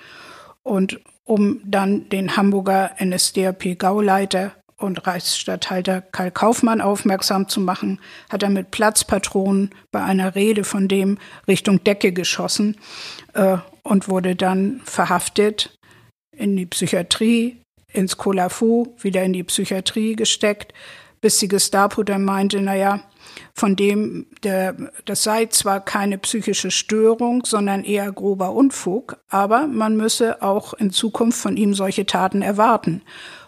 Und 0.62 1.00
um 1.26 1.60
dann 1.64 2.08
den 2.08 2.36
Hamburger 2.36 2.92
NSDAP-Gauleiter 2.98 4.52
und 4.78 5.06
Reichsstatthalter 5.06 6.00
Karl 6.00 6.30
Kaufmann 6.30 6.80
aufmerksam 6.80 7.48
zu 7.48 7.60
machen, 7.60 8.00
hat 8.30 8.42
er 8.42 8.50
mit 8.50 8.70
Platzpatronen 8.70 9.70
bei 9.90 10.02
einer 10.02 10.34
Rede 10.34 10.64
von 10.64 10.88
dem 10.88 11.18
Richtung 11.48 11.82
Decke 11.82 12.12
geschossen 12.12 12.76
äh, 13.34 13.58
und 13.82 14.08
wurde 14.08 14.36
dann 14.36 14.80
verhaftet, 14.84 15.76
in 16.36 16.56
die 16.56 16.66
Psychiatrie, 16.66 17.62
ins 17.92 18.18
Kolafu, 18.18 18.94
wieder 19.00 19.22
in 19.22 19.32
die 19.32 19.44
Psychiatrie 19.44 20.14
gesteckt, 20.16 20.74
bis 21.20 21.38
die 21.38 21.48
Gestapo 21.48 22.02
dann 22.02 22.24
meinte, 22.24 22.60
naja, 22.60 23.00
von 23.54 23.76
dem 23.76 24.26
der, 24.42 24.74
das 25.04 25.22
sei 25.22 25.46
zwar 25.46 25.80
keine 25.80 26.18
psychische 26.18 26.70
Störung, 26.70 27.44
sondern 27.44 27.84
eher 27.84 28.10
grober 28.12 28.52
Unfug, 28.52 29.18
aber 29.28 29.66
man 29.66 29.96
müsse 29.96 30.42
auch 30.42 30.74
in 30.74 30.90
Zukunft 30.90 31.38
von 31.38 31.56
ihm 31.56 31.74
solche 31.74 32.06
Taten 32.06 32.42
erwarten. 32.42 33.02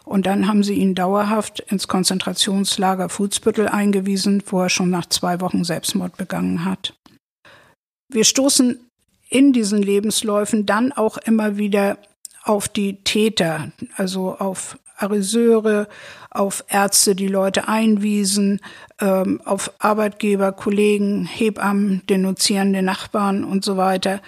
Und 0.04 0.24
dann 0.24 0.48
haben 0.48 0.62
sie 0.62 0.74
ihn 0.74 0.94
dauerhaft 0.94 1.60
ins 1.60 1.86
Konzentrationslager 1.86 3.10
Fußbüttel 3.10 3.68
eingewiesen, 3.68 4.42
wo 4.46 4.62
er 4.62 4.70
schon 4.70 4.88
nach 4.88 5.06
zwei 5.06 5.40
Wochen 5.40 5.64
Selbstmord 5.64 6.16
begangen 6.16 6.64
hat. 6.64 6.94
Wir 8.10 8.24
stoßen 8.24 8.80
in 9.28 9.52
diesen 9.52 9.82
Lebensläufen 9.82 10.64
dann 10.64 10.92
auch 10.92 11.18
immer 11.18 11.58
wieder 11.58 11.98
auf 12.42 12.68
die 12.68 13.04
Täter, 13.04 13.70
also 13.96 14.34
auf 14.38 14.78
Ariseure, 14.98 15.88
auf 16.30 16.64
Ärzte, 16.68 17.14
die 17.14 17.28
Leute 17.28 17.68
einwiesen, 17.68 18.60
ähm, 19.00 19.40
auf 19.44 19.72
Arbeitgeber, 19.78 20.52
Kollegen, 20.52 21.24
Hebammen, 21.24 22.02
denunzierende 22.08 22.82
Nachbarn 22.82 23.44
und 23.44 23.64
so 23.64 23.76
weiter. 23.76 24.20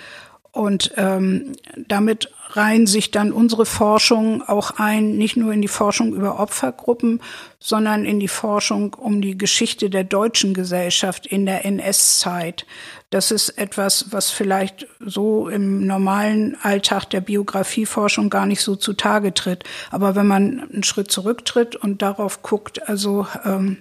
Und 0.53 0.93
ähm, 0.97 1.53
damit 1.77 2.31
reihen 2.51 2.87
sich 2.87 3.13
dann 3.13 3.33
unsere 3.33 3.65
Forschung 3.65 4.43
auch 4.43 4.73
ein, 4.79 5.17
nicht 5.17 5.37
nur 5.37 5.53
in 5.53 5.63
die 5.63 5.69
Forschung 5.69 6.13
über 6.13 6.41
Opfergruppen, 6.41 7.21
sondern 7.61 8.05
in 8.05 8.19
die 8.19 8.29
Forschung 8.29 8.95
um 8.95 9.21
die 9.21 9.39
Geschichte 9.39 9.91
der 9.91 10.03
deutschen 10.03 10.53
Gesellschaft 10.53 11.27
in 11.27 11.47
der 11.47 11.65
NS-Zeit. 11.65 12.67
Das 13.11 13.33
ist 13.33 13.51
etwas, 13.51 14.13
was 14.13 14.31
vielleicht 14.31 14.87
so 15.01 15.49
im 15.49 15.85
normalen 15.85 16.57
Alltag 16.63 17.11
der 17.11 17.21
Biografieforschung 17.21 18.31
gar 18.31 18.47
nicht 18.47 18.61
so 18.61 18.77
zutage 18.77 19.35
tritt. 19.35 19.65
Aber 19.91 20.15
wenn 20.15 20.29
man 20.29 20.61
einen 20.61 20.85
Schritt 20.85 21.11
zurücktritt 21.11 21.75
und 21.75 22.03
darauf 22.03 22.43
guckt, 22.43 22.89
also 22.89 23.27
ähm, 23.45 23.79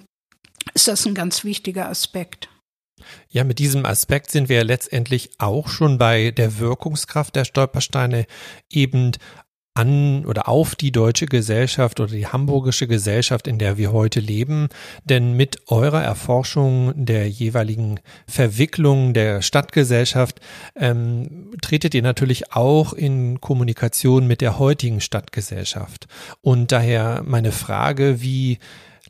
ist 0.74 0.88
das 0.88 1.06
ein 1.06 1.14
ganz 1.14 1.44
wichtiger 1.44 1.90
Aspekt. 1.90 2.50
Ja, 3.30 3.44
mit 3.44 3.60
diesem 3.60 3.86
Aspekt 3.86 4.32
sind 4.32 4.50
wir 4.50 4.64
letztendlich 4.64 5.32
auch 5.38 5.70
schon 5.70 5.98
bei 5.98 6.32
der 6.32 6.60
Wirkungskraft 6.60 7.36
der 7.36 7.46
Stolpersteine 7.46 8.26
eben 8.70 9.12
an 9.74 10.26
oder 10.26 10.50
auf 10.50 10.76
die 10.76 10.92
deutsche 10.92 11.26
Gesellschaft 11.26 12.00
oder 12.00 12.12
die 12.12 12.28
hamburgische 12.28 12.88
Gesellschaft, 12.88 13.48
in 13.48 13.60
der 13.60 13.78
wir 13.78 13.92
heute 13.92 14.20
leben. 14.20 14.68
Denn 15.04 15.34
mit 15.34 15.62
eurer 15.68 16.04
Erforschung 16.04 16.94
der 16.96 17.30
jeweiligen 17.30 18.00
Verwicklung 18.28 19.14
der 19.14 19.42
Stadtgesellschaft 19.42 20.42
ähm, 20.76 21.52
tretet 21.62 21.94
ihr 21.94 22.02
natürlich 22.02 22.54
auch 22.54 22.94
in 22.94 23.40
Kommunikation 23.40 24.28
mit 24.28 24.42
der 24.42 24.60
heutigen 24.60 25.02
Stadtgesellschaft. 25.02 26.08
Und 26.42 26.72
daher 26.72 27.24
meine 27.26 27.52
Frage, 27.52 28.22
wie 28.22 28.60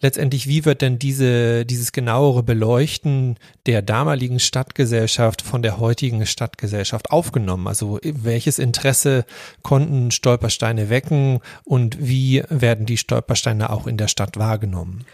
letztendlich, 0.02 0.48
wie 0.48 0.66
wird 0.66 0.82
denn 0.82 1.00
diese, 1.00 1.66
dieses 1.66 1.92
genauere 1.92 2.44
Beleuchten 2.44 3.38
der 3.66 3.82
damaligen 3.82 4.40
Stadtgesellschaft 4.40 5.42
von 5.42 5.62
der 5.62 5.80
heutigen 5.80 6.26
Stadtgesellschaft 6.26 7.12
aufgenommen? 7.12 7.68
Also 7.68 8.00
welches 8.04 8.60
Interesse 8.60 9.26
konnten 9.62 10.12
Stolpersteine 10.12 10.90
wecken 10.90 11.40
und 11.64 11.98
wie 12.00 12.44
werden 12.50 12.86
die 12.86 12.98
Stolpersteine 12.98 13.70
auch 13.70 13.88
in 13.88 13.98
der 13.98 14.08
Stadt 14.08 14.38
wahrgenommen? 14.38 15.06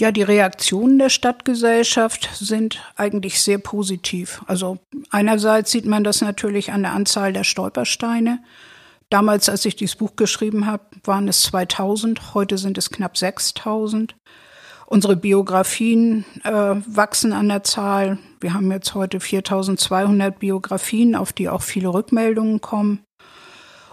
Ja, 0.00 0.12
die 0.12 0.22
Reaktionen 0.22 0.98
der 0.98 1.08
Stadtgesellschaft 1.08 2.30
sind 2.32 2.80
eigentlich 2.94 3.40
sehr 3.40 3.58
positiv. 3.58 4.42
Also 4.46 4.78
einerseits 5.10 5.72
sieht 5.72 5.86
man 5.86 6.04
das 6.04 6.20
natürlich 6.20 6.70
an 6.70 6.82
der 6.82 6.92
Anzahl 6.92 7.32
der 7.32 7.42
Stolpersteine. 7.42 8.38
Damals, 9.10 9.48
als 9.48 9.64
ich 9.64 9.74
dieses 9.74 9.96
Buch 9.96 10.16
geschrieben 10.16 10.66
habe, 10.66 10.84
waren 11.02 11.28
es 11.28 11.42
2000, 11.42 12.34
heute 12.34 12.58
sind 12.58 12.76
es 12.76 12.90
knapp 12.90 13.16
6000. 13.16 14.14
Unsere 14.86 15.16
Biografien 15.16 16.24
äh, 16.44 16.50
wachsen 16.50 17.32
an 17.32 17.48
der 17.48 17.62
Zahl. 17.62 18.18
Wir 18.40 18.54
haben 18.54 18.70
jetzt 18.70 18.94
heute 18.94 19.20
4200 19.20 20.38
Biografien, 20.38 21.14
auf 21.14 21.32
die 21.32 21.48
auch 21.48 21.62
viele 21.62 21.92
Rückmeldungen 21.92 22.60
kommen. 22.60 23.00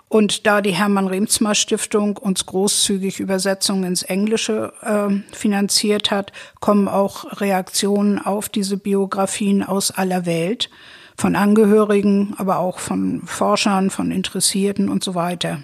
Und 0.07 0.45
da 0.45 0.61
die 0.61 0.71
Hermann 0.71 1.07
Remsmar 1.07 1.55
Stiftung 1.55 2.17
uns 2.17 2.45
großzügig 2.45 3.19
Übersetzungen 3.19 3.83
ins 3.85 4.03
Englische 4.03 4.71
äh, 4.81 5.35
finanziert 5.35 6.11
hat, 6.11 6.31
kommen 6.59 6.87
auch 6.87 7.41
Reaktionen 7.41 8.19
auf 8.19 8.47
diese 8.49 8.77
Biografien 8.77 9.63
aus 9.63 9.91
aller 9.91 10.25
Welt 10.25 10.69
von 11.17 11.35
Angehörigen, 11.35 12.33
aber 12.37 12.59
auch 12.59 12.79
von 12.79 13.21
Forschern, 13.25 13.89
von 13.89 14.11
Interessierten 14.11 14.89
und 14.89 15.03
so 15.03 15.15
weiter. 15.15 15.63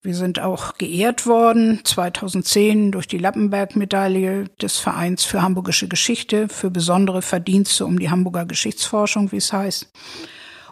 Wir 0.00 0.14
sind 0.14 0.38
auch 0.40 0.78
geehrt 0.78 1.26
worden 1.26 1.80
2010 1.82 2.92
durch 2.92 3.08
die 3.08 3.18
Lappenberg-Medaille 3.18 4.44
des 4.62 4.78
Vereins 4.78 5.24
für 5.24 5.42
Hamburgische 5.42 5.88
Geschichte 5.88 6.48
für 6.48 6.70
besondere 6.70 7.20
Verdienste 7.20 7.84
um 7.84 7.98
die 7.98 8.08
Hamburger 8.08 8.46
Geschichtsforschung, 8.46 9.32
wie 9.32 9.38
es 9.38 9.52
heißt. 9.52 9.90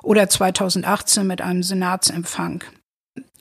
Oder 0.04 0.28
2018 0.28 1.26
mit 1.26 1.40
einem 1.40 1.64
Senatsempfang. 1.64 2.62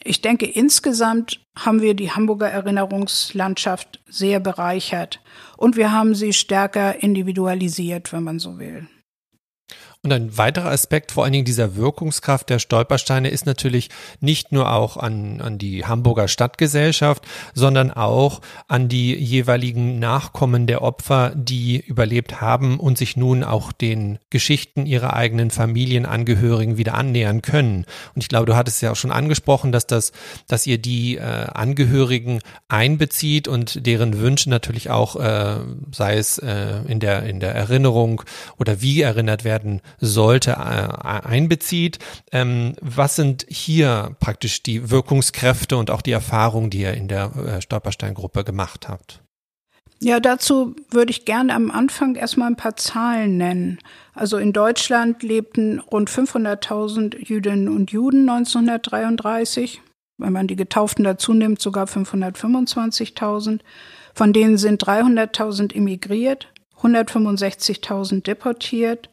Ich 0.03 0.21
denke, 0.21 0.47
insgesamt 0.47 1.39
haben 1.57 1.81
wir 1.81 1.93
die 1.93 2.11
Hamburger 2.11 2.49
Erinnerungslandschaft 2.49 4.01
sehr 4.07 4.39
bereichert 4.39 5.21
und 5.55 5.75
wir 5.75 5.91
haben 5.91 6.15
sie 6.15 6.33
stärker 6.33 7.01
individualisiert, 7.03 8.11
wenn 8.11 8.23
man 8.23 8.39
so 8.39 8.57
will. 8.57 8.87
Und 10.05 10.13
ein 10.13 10.37
weiterer 10.37 10.69
Aspekt, 10.69 11.11
vor 11.11 11.23
allen 11.23 11.33
Dingen 11.33 11.45
dieser 11.45 11.75
Wirkungskraft 11.75 12.51
der 12.51 12.59
Stolpersteine, 12.59 13.29
ist 13.29 13.47
natürlich 13.47 13.89
nicht 14.19 14.51
nur 14.51 14.71
auch 14.71 14.97
an, 14.97 15.41
an 15.41 15.57
die 15.57 15.83
Hamburger 15.83 16.27
Stadtgesellschaft, 16.27 17.23
sondern 17.55 17.89
auch 17.89 18.41
an 18.67 18.87
die 18.87 19.15
jeweiligen 19.15 19.97
Nachkommen 19.97 20.67
der 20.67 20.83
Opfer, 20.83 21.31
die 21.33 21.79
überlebt 21.79 22.39
haben 22.39 22.79
und 22.79 22.99
sich 22.99 23.17
nun 23.17 23.43
auch 23.43 23.71
den 23.71 24.19
Geschichten 24.29 24.85
ihrer 24.85 25.15
eigenen 25.15 25.49
Familienangehörigen 25.49 26.77
wieder 26.77 26.93
annähern 26.93 27.41
können. 27.41 27.87
Und 28.13 28.21
ich 28.21 28.29
glaube, 28.29 28.45
du 28.45 28.55
hattest 28.55 28.83
ja 28.83 28.91
auch 28.91 28.95
schon 28.95 29.11
angesprochen, 29.11 29.71
dass 29.71 29.87
das, 29.87 30.11
dass 30.47 30.67
ihr 30.67 30.77
die 30.77 31.17
äh, 31.17 31.21
Angehörigen 31.21 32.41
einbezieht 32.67 33.47
und 33.47 33.87
deren 33.87 34.19
Wünsche 34.19 34.51
natürlich 34.51 34.91
auch, 34.91 35.15
äh, 35.15 35.55
sei 35.91 36.17
es 36.17 36.37
äh, 36.37 36.81
in 36.87 36.99
der 36.99 37.23
in 37.23 37.39
der 37.39 37.55
Erinnerung 37.55 38.21
oder 38.59 38.83
wie 38.83 39.01
erinnert 39.01 39.43
werden 39.43 39.81
sollte, 39.99 40.51
äh, 40.51 40.55
einbezieht. 40.55 41.99
Ähm, 42.31 42.75
was 42.81 43.15
sind 43.15 43.45
hier 43.49 44.15
praktisch 44.19 44.63
die 44.63 44.89
Wirkungskräfte 44.89 45.77
und 45.77 45.91
auch 45.91 46.01
die 46.01 46.11
Erfahrungen, 46.11 46.69
die 46.69 46.81
ihr 46.81 46.93
in 46.93 47.07
der 47.07 47.31
äh, 47.35 47.61
Stolperstein-Gruppe 47.61 48.43
gemacht 48.43 48.87
habt? 48.87 49.21
Ja, 50.01 50.19
dazu 50.19 50.75
würde 50.91 51.11
ich 51.11 51.25
gerne 51.25 51.53
am 51.53 51.71
Anfang 51.71 52.15
erstmal 52.15 52.49
ein 52.49 52.57
paar 52.57 52.75
Zahlen 52.75 53.37
nennen. 53.37 53.79
Also 54.13 54.37
in 54.37 54.51
Deutschland 54.53 55.23
lebten 55.23 55.79
rund 55.79 56.09
500.000 56.09 57.17
Jüdinnen 57.17 57.69
und 57.69 57.91
Juden 57.91 58.29
1933. 58.29 59.81
Wenn 60.17 60.33
man 60.33 60.47
die 60.47 60.55
Getauften 60.55 61.03
dazu 61.03 61.33
nimmt, 61.33 61.61
sogar 61.61 61.87
525.000. 61.87 63.61
Von 64.13 64.33
denen 64.33 64.57
sind 64.57 64.83
300.000 64.83 65.73
emigriert, 65.75 66.53
165.000 66.81 68.23
deportiert 68.23 69.09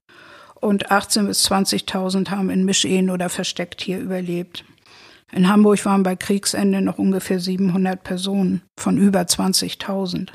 und 0.63 0.91
18.000 0.91 1.27
bis 1.27 1.51
20.000 1.51 2.31
haben 2.31 2.49
in 2.49 2.65
Mischehen 2.65 3.11
oder 3.11 3.29
versteckt 3.29 3.83
hier 3.83 3.99
überlebt. 3.99 4.65
In 5.33 5.49
Hamburg 5.49 5.85
waren 5.85 6.05
bei 6.05 6.15
Kriegsende 6.15 6.81
noch 6.81 6.99
ungefähr 6.99 7.41
700 7.41 8.05
Personen 8.05 8.63
von 8.79 8.97
über 8.97 9.23
20.000. 9.23 10.29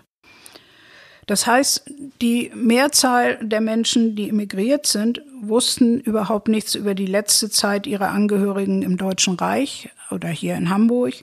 Das 1.28 1.48
heißt, 1.48 1.92
die 2.22 2.52
Mehrzahl 2.56 3.38
der 3.42 3.62
Menschen, 3.62 4.16
die 4.16 4.30
emigriert 4.30 4.86
sind, 4.86 5.22
wussten 5.42 6.00
überhaupt 6.00 6.48
nichts 6.48 6.76
über 6.76 6.94
die 6.94 7.06
letzte 7.06 7.50
Zeit 7.50 7.88
ihrer 7.88 8.10
Angehörigen 8.10 8.82
im 8.82 8.98
Deutschen 8.98 9.36
Reich 9.36 9.90
oder 10.12 10.30
hier 10.30 10.56
in 10.56 10.70
Hamburg 10.70 11.14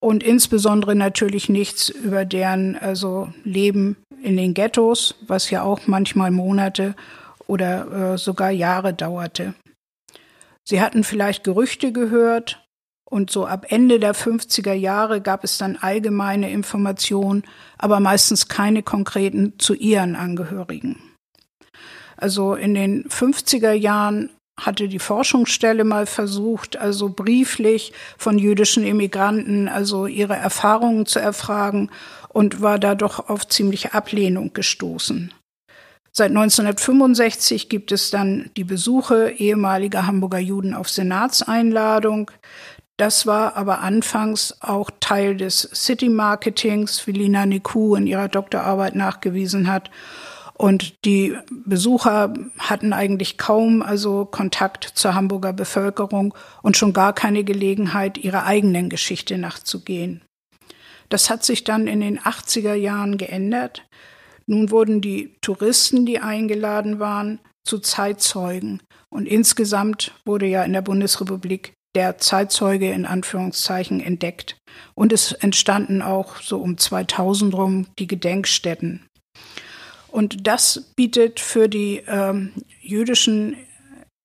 und 0.00 0.24
insbesondere 0.24 0.96
natürlich 0.96 1.48
nichts 1.48 1.88
über 1.88 2.24
deren 2.24 2.76
also 2.76 3.32
Leben 3.44 3.96
in 4.22 4.36
den 4.36 4.54
Ghettos, 4.54 5.14
was 5.26 5.50
ja 5.50 5.62
auch 5.62 5.86
manchmal 5.86 6.30
Monate 6.30 6.94
oder 7.52 8.14
äh, 8.14 8.18
sogar 8.18 8.50
Jahre 8.50 8.94
dauerte. 8.94 9.52
Sie 10.66 10.80
hatten 10.80 11.04
vielleicht 11.04 11.44
Gerüchte 11.44 11.92
gehört 11.92 12.66
und 13.04 13.30
so 13.30 13.44
ab 13.44 13.66
Ende 13.68 14.00
der 14.00 14.14
50er 14.14 14.72
Jahre 14.72 15.20
gab 15.20 15.44
es 15.44 15.58
dann 15.58 15.76
allgemeine 15.76 16.50
Informationen, 16.50 17.44
aber 17.76 18.00
meistens 18.00 18.48
keine 18.48 18.82
konkreten 18.82 19.58
zu 19.58 19.74
ihren 19.74 20.16
Angehörigen. 20.16 20.96
Also 22.16 22.54
in 22.54 22.72
den 22.72 23.04
50er 23.08 23.72
Jahren 23.72 24.30
hatte 24.58 24.88
die 24.88 24.98
Forschungsstelle 24.98 25.84
mal 25.84 26.06
versucht, 26.06 26.78
also 26.78 27.10
brieflich 27.10 27.92
von 28.16 28.38
jüdischen 28.38 28.84
Immigranten, 28.84 29.68
also 29.68 30.06
ihre 30.06 30.36
Erfahrungen 30.36 31.04
zu 31.04 31.18
erfragen 31.18 31.90
und 32.30 32.62
war 32.62 32.78
da 32.78 32.94
doch 32.94 33.28
auf 33.28 33.46
ziemliche 33.46 33.92
Ablehnung 33.92 34.54
gestoßen. 34.54 35.34
Seit 36.14 36.28
1965 36.28 37.70
gibt 37.70 37.90
es 37.90 38.10
dann 38.10 38.50
die 38.58 38.64
Besuche 38.64 39.30
ehemaliger 39.30 40.06
Hamburger 40.06 40.38
Juden 40.38 40.74
auf 40.74 40.90
Senatseinladung. 40.90 42.30
Das 42.98 43.26
war 43.26 43.56
aber 43.56 43.80
anfangs 43.80 44.54
auch 44.60 44.90
Teil 45.00 45.38
des 45.38 45.70
City 45.72 46.10
Marketings, 46.10 47.06
wie 47.06 47.12
Lina 47.12 47.46
Niku 47.46 47.94
in 47.94 48.06
ihrer 48.06 48.28
Doktorarbeit 48.28 48.94
nachgewiesen 48.94 49.72
hat. 49.72 49.90
Und 50.52 51.04
die 51.06 51.34
Besucher 51.50 52.34
hatten 52.58 52.92
eigentlich 52.92 53.38
kaum 53.38 53.80
also 53.80 54.26
Kontakt 54.26 54.84
zur 54.84 55.14
Hamburger 55.14 55.54
Bevölkerung 55.54 56.34
und 56.60 56.76
schon 56.76 56.92
gar 56.92 57.14
keine 57.14 57.42
Gelegenheit, 57.42 58.18
ihrer 58.18 58.44
eigenen 58.44 58.90
Geschichte 58.90 59.38
nachzugehen. 59.38 60.22
Das 61.08 61.30
hat 61.30 61.42
sich 61.42 61.64
dann 61.64 61.86
in 61.86 62.00
den 62.00 62.20
80er 62.20 62.74
Jahren 62.74 63.16
geändert. 63.16 63.82
Nun 64.46 64.70
wurden 64.70 65.00
die 65.00 65.34
Touristen, 65.40 66.06
die 66.06 66.18
eingeladen 66.18 66.98
waren, 66.98 67.40
zu 67.64 67.78
Zeitzeugen. 67.78 68.82
Und 69.08 69.26
insgesamt 69.26 70.12
wurde 70.24 70.46
ja 70.46 70.64
in 70.64 70.72
der 70.72 70.82
Bundesrepublik 70.82 71.74
der 71.94 72.18
Zeitzeuge 72.18 72.90
in 72.90 73.04
Anführungszeichen 73.04 74.00
entdeckt. 74.00 74.56
Und 74.94 75.12
es 75.12 75.32
entstanden 75.32 76.02
auch 76.02 76.36
so 76.36 76.58
um 76.58 76.78
2000 76.78 77.54
rum 77.54 77.86
die 77.98 78.06
Gedenkstätten. 78.06 79.06
Und 80.08 80.46
das 80.46 80.92
bietet 80.96 81.40
für 81.40 81.68
die 81.68 82.02
ähm, 82.06 82.52
jüdischen 82.80 83.56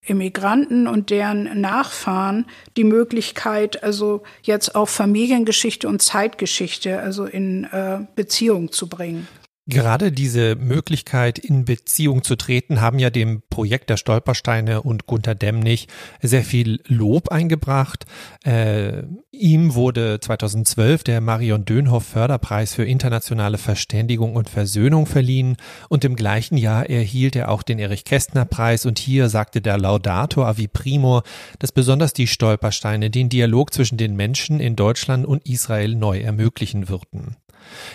Immigranten 0.05 0.87
und 0.87 1.09
deren 1.09 1.59
Nachfahren 1.59 2.45
die 2.77 2.85
Möglichkeit, 2.85 3.83
also 3.83 4.23
jetzt 4.41 4.75
auch 4.75 4.87
Familiengeschichte 4.87 5.87
und 5.87 6.01
Zeitgeschichte, 6.01 6.99
also 6.99 7.25
in 7.25 7.65
äh, 7.65 7.99
Beziehung 8.15 8.71
zu 8.71 8.87
bringen. 8.87 9.27
Gerade 9.69 10.13
diese 10.13 10.55
Möglichkeit, 10.55 11.37
in 11.37 11.65
Beziehung 11.65 12.23
zu 12.23 12.37
treten, 12.37 12.79
haben 12.79 12.99
ja 12.99 13.09
dem 13.09 13.41
Projekt 13.49 13.89
der 13.89 13.97
Stolpersteine 13.97 14.81
und 14.81 15.07
Gunter 15.07 15.35
Demnig 15.35 15.89
sehr 16.21 16.45
viel 16.45 16.79
Lob 16.87 17.27
eingebracht. 17.33 18.05
Äh, 18.45 19.03
ihm 19.31 19.75
wurde 19.75 20.21
2012 20.21 21.03
der 21.03 21.19
Marion 21.19 21.65
Dönhoff 21.65 22.05
Förderpreis 22.05 22.75
für 22.75 22.85
internationale 22.85 23.57
Verständigung 23.57 24.37
und 24.37 24.49
Versöhnung 24.49 25.05
verliehen 25.05 25.57
und 25.89 26.05
im 26.05 26.15
gleichen 26.15 26.55
Jahr 26.55 26.89
erhielt 26.89 27.35
er 27.35 27.51
auch 27.51 27.61
den 27.61 27.77
Erich 27.77 28.05
Kästner 28.05 28.45
Preis 28.45 28.85
und 28.85 28.99
hier 28.99 29.27
sagte 29.27 29.59
der 29.59 29.77
Laudator 29.77 30.47
Avi 30.47 30.69
Primo, 30.69 31.23
dass 31.59 31.73
besonders 31.73 32.13
die 32.13 32.27
Stolpersteine 32.27 33.09
den 33.09 33.27
Dialog 33.27 33.73
zwischen 33.73 33.97
den 33.97 34.15
Menschen 34.15 34.61
in 34.61 34.77
Deutschland 34.77 35.25
und 35.25 35.45
Israel 35.45 35.93
neu 35.93 36.19
ermöglichen 36.21 36.87
würden. 36.87 37.35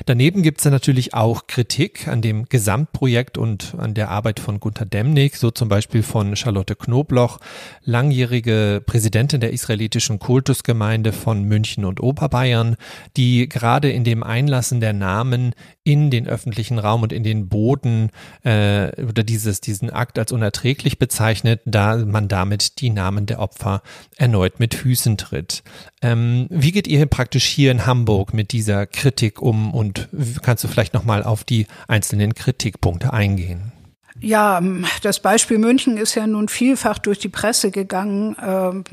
Daneben 0.06 0.42
gibt 0.42 0.60
es 0.60 0.64
natürlich 0.66 1.14
auch 1.14 1.46
Kritik 1.46 1.61
an 2.06 2.22
dem 2.22 2.46
Gesamtprojekt 2.48 3.38
und 3.38 3.74
an 3.78 3.94
der 3.94 4.10
Arbeit 4.10 4.40
von 4.40 4.60
Gunther 4.60 4.84
Demnig, 4.84 5.36
so 5.36 5.50
zum 5.50 5.68
Beispiel 5.68 6.02
von 6.02 6.36
Charlotte 6.36 6.74
Knobloch, 6.74 7.38
langjährige 7.84 8.82
Präsidentin 8.84 9.40
der 9.40 9.52
israelitischen 9.52 10.18
Kultusgemeinde 10.18 11.12
von 11.12 11.44
München 11.44 11.84
und 11.84 12.00
Oberbayern, 12.00 12.76
die 13.16 13.48
gerade 13.48 13.90
in 13.90 14.04
dem 14.04 14.22
Einlassen 14.22 14.80
der 14.80 14.92
Namen 14.92 15.54
in 15.84 16.10
den 16.10 16.28
öffentlichen 16.28 16.78
Raum 16.78 17.02
und 17.02 17.12
in 17.12 17.24
den 17.24 17.48
Boden 17.48 18.10
äh, 18.44 18.88
oder 19.02 19.24
dieses, 19.24 19.60
diesen 19.60 19.90
Akt 19.90 20.18
als 20.18 20.30
unerträglich 20.32 20.98
bezeichnet, 20.98 21.60
da 21.64 21.96
man 21.96 22.28
damit 22.28 22.80
die 22.80 22.90
Namen 22.90 23.26
der 23.26 23.40
Opfer 23.40 23.82
erneut 24.16 24.60
mit 24.60 24.74
Füßen 24.74 25.16
tritt. 25.16 25.62
Ähm, 26.02 26.46
wie 26.50 26.72
geht 26.72 26.86
ihr 26.86 27.06
praktisch 27.06 27.44
hier 27.44 27.70
in 27.70 27.86
Hamburg 27.86 28.32
mit 28.32 28.52
dieser 28.52 28.86
Kritik 28.86 29.42
um 29.42 29.74
und 29.74 30.08
kannst 30.42 30.64
du 30.64 30.68
vielleicht 30.68 30.94
nochmal 30.94 31.22
auf 31.22 31.44
die 31.44 31.51
einzelnen 31.88 32.34
Kritikpunkte 32.34 33.12
eingehen? 33.12 33.72
Ja, 34.20 34.58
ähm, 34.58 34.84
das 35.02 35.20
Beispiel 35.20 35.58
München 35.58 35.96
ist 35.96 36.14
ja 36.14 36.26
nun 36.26 36.48
vielfach 36.48 36.98
durch 36.98 37.18
die 37.18 37.28
Presse 37.28 37.70
gegangen. 37.70 38.36
Ähm, 38.40 38.84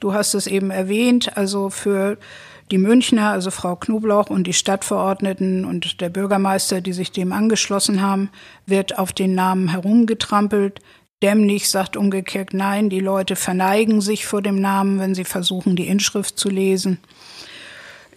du 0.00 0.12
hast 0.12 0.34
es 0.34 0.46
eben 0.46 0.70
erwähnt, 0.70 1.36
also 1.36 1.70
für 1.70 2.18
die 2.70 2.78
Münchner, 2.78 3.30
also 3.30 3.50
Frau 3.50 3.76
Knoblauch 3.76 4.28
und 4.28 4.46
die 4.46 4.52
Stadtverordneten 4.52 5.64
und 5.64 6.00
der 6.00 6.08
Bürgermeister, 6.08 6.80
die 6.80 6.92
sich 6.92 7.12
dem 7.12 7.32
angeschlossen 7.32 8.02
haben, 8.02 8.30
wird 8.66 8.98
auf 8.98 9.12
den 9.12 9.34
Namen 9.34 9.68
herumgetrampelt. 9.68 10.80
Demnig 11.22 11.70
sagt 11.70 11.96
umgekehrt, 11.96 12.52
nein, 12.52 12.90
die 12.90 13.00
Leute 13.00 13.36
verneigen 13.36 14.00
sich 14.00 14.26
vor 14.26 14.42
dem 14.42 14.60
Namen, 14.60 14.98
wenn 14.98 15.14
sie 15.14 15.24
versuchen, 15.24 15.76
die 15.76 15.86
Inschrift 15.86 16.38
zu 16.38 16.50
lesen. 16.50 16.98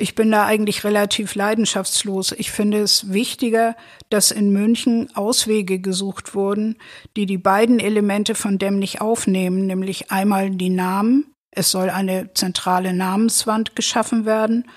Ich 0.01 0.15
bin 0.15 0.31
da 0.31 0.45
eigentlich 0.45 0.85
relativ 0.85 1.35
leidenschaftslos. 1.35 2.31
Ich 2.31 2.51
finde 2.51 2.79
es 2.79 3.11
wichtiger, 3.11 3.75
dass 4.09 4.31
in 4.31 4.49
München 4.49 5.09
Auswege 5.13 5.79
gesucht 5.79 6.35
wurden, 6.35 6.77
die 7.17 7.25
die 7.25 7.37
beiden 7.37 7.81
Elemente 7.81 8.33
von 8.33 8.57
Demnig 8.57 9.01
aufnehmen, 9.01 9.67
nämlich 9.67 10.09
einmal 10.09 10.51
die 10.51 10.69
Namen. 10.69 11.35
Es 11.51 11.71
soll 11.71 11.89
eine 11.89 12.33
zentrale 12.33 12.93
Namenswand 12.93 13.75
geschaffen 13.75 14.25
werden 14.25 14.69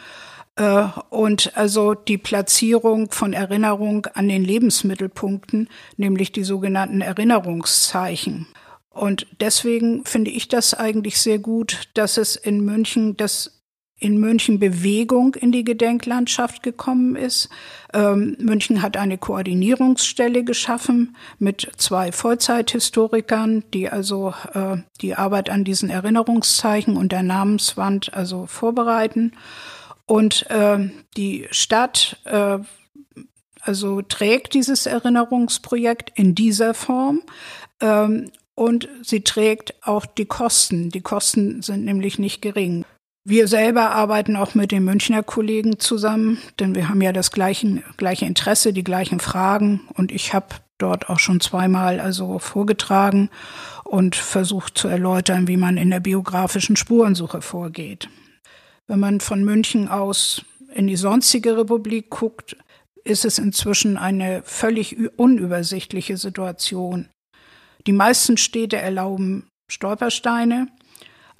äh, 0.56 0.86
und 1.10 1.56
also 1.56 1.94
die 1.94 2.18
Platzierung 2.18 3.12
von 3.12 3.32
Erinnerung 3.32 4.06
an 4.14 4.28
den 4.28 4.42
Lebensmittelpunkten, 4.42 5.68
nämlich 5.96 6.32
die 6.32 6.42
sogenannten 6.42 7.00
Erinnerungszeichen. 7.00 8.48
Und 8.90 9.28
deswegen 9.40 10.04
finde 10.04 10.32
ich 10.32 10.48
das 10.48 10.74
eigentlich 10.74 11.20
sehr 11.20 11.38
gut, 11.38 11.90
dass 11.94 12.16
es 12.16 12.34
in 12.34 12.64
München 12.64 13.16
das 13.16 13.61
in 14.02 14.18
München 14.18 14.58
Bewegung 14.58 15.34
in 15.36 15.52
die 15.52 15.64
Gedenklandschaft 15.64 16.62
gekommen 16.62 17.14
ist. 17.14 17.48
Ähm, 17.94 18.36
München 18.40 18.82
hat 18.82 18.96
eine 18.96 19.16
Koordinierungsstelle 19.16 20.42
geschaffen 20.42 21.16
mit 21.38 21.70
zwei 21.76 22.10
Vollzeithistorikern, 22.10 23.64
die 23.72 23.88
also 23.88 24.34
äh, 24.54 24.78
die 25.00 25.14
Arbeit 25.14 25.50
an 25.50 25.64
diesen 25.64 25.88
Erinnerungszeichen 25.88 26.96
und 26.96 27.12
der 27.12 27.22
Namenswand 27.22 28.12
also 28.12 28.46
vorbereiten. 28.46 29.32
Und 30.06 30.50
äh, 30.50 30.90
die 31.16 31.46
Stadt 31.52 32.18
äh, 32.24 32.58
also 33.60 34.02
trägt 34.02 34.54
dieses 34.54 34.86
Erinnerungsprojekt 34.86 36.10
in 36.16 36.34
dieser 36.34 36.74
Form. 36.74 37.22
Ähm, 37.80 38.32
und 38.54 38.88
sie 39.02 39.22
trägt 39.22 39.74
auch 39.82 40.04
die 40.04 40.26
Kosten. 40.26 40.90
Die 40.90 41.00
Kosten 41.00 41.62
sind 41.62 41.84
nämlich 41.84 42.18
nicht 42.18 42.42
gering. 42.42 42.84
Wir 43.24 43.46
selber 43.46 43.92
arbeiten 43.92 44.34
auch 44.34 44.56
mit 44.56 44.72
den 44.72 44.84
Münchner 44.84 45.22
Kollegen 45.22 45.78
zusammen, 45.78 46.38
denn 46.58 46.74
wir 46.74 46.88
haben 46.88 47.00
ja 47.00 47.12
das 47.12 47.30
gleiche, 47.30 47.82
gleiche 47.96 48.26
Interesse, 48.26 48.72
die 48.72 48.82
gleichen 48.82 49.20
Fragen. 49.20 49.82
Und 49.94 50.10
ich 50.10 50.34
habe 50.34 50.56
dort 50.78 51.08
auch 51.08 51.20
schon 51.20 51.40
zweimal 51.40 52.00
also 52.00 52.40
vorgetragen 52.40 53.30
und 53.84 54.16
versucht 54.16 54.76
zu 54.76 54.88
erläutern, 54.88 55.46
wie 55.46 55.56
man 55.56 55.76
in 55.76 55.90
der 55.90 56.00
biografischen 56.00 56.74
Spurensuche 56.74 57.42
vorgeht. 57.42 58.08
Wenn 58.88 58.98
man 58.98 59.20
von 59.20 59.44
München 59.44 59.86
aus 59.86 60.44
in 60.74 60.88
die 60.88 60.96
sonstige 60.96 61.56
Republik 61.56 62.10
guckt, 62.10 62.56
ist 63.04 63.24
es 63.24 63.38
inzwischen 63.38 63.96
eine 63.96 64.42
völlig 64.44 64.96
unübersichtliche 65.16 66.16
Situation. 66.16 67.08
Die 67.86 67.92
meisten 67.92 68.36
Städte 68.36 68.78
erlauben 68.78 69.46
Stolpersteine, 69.70 70.68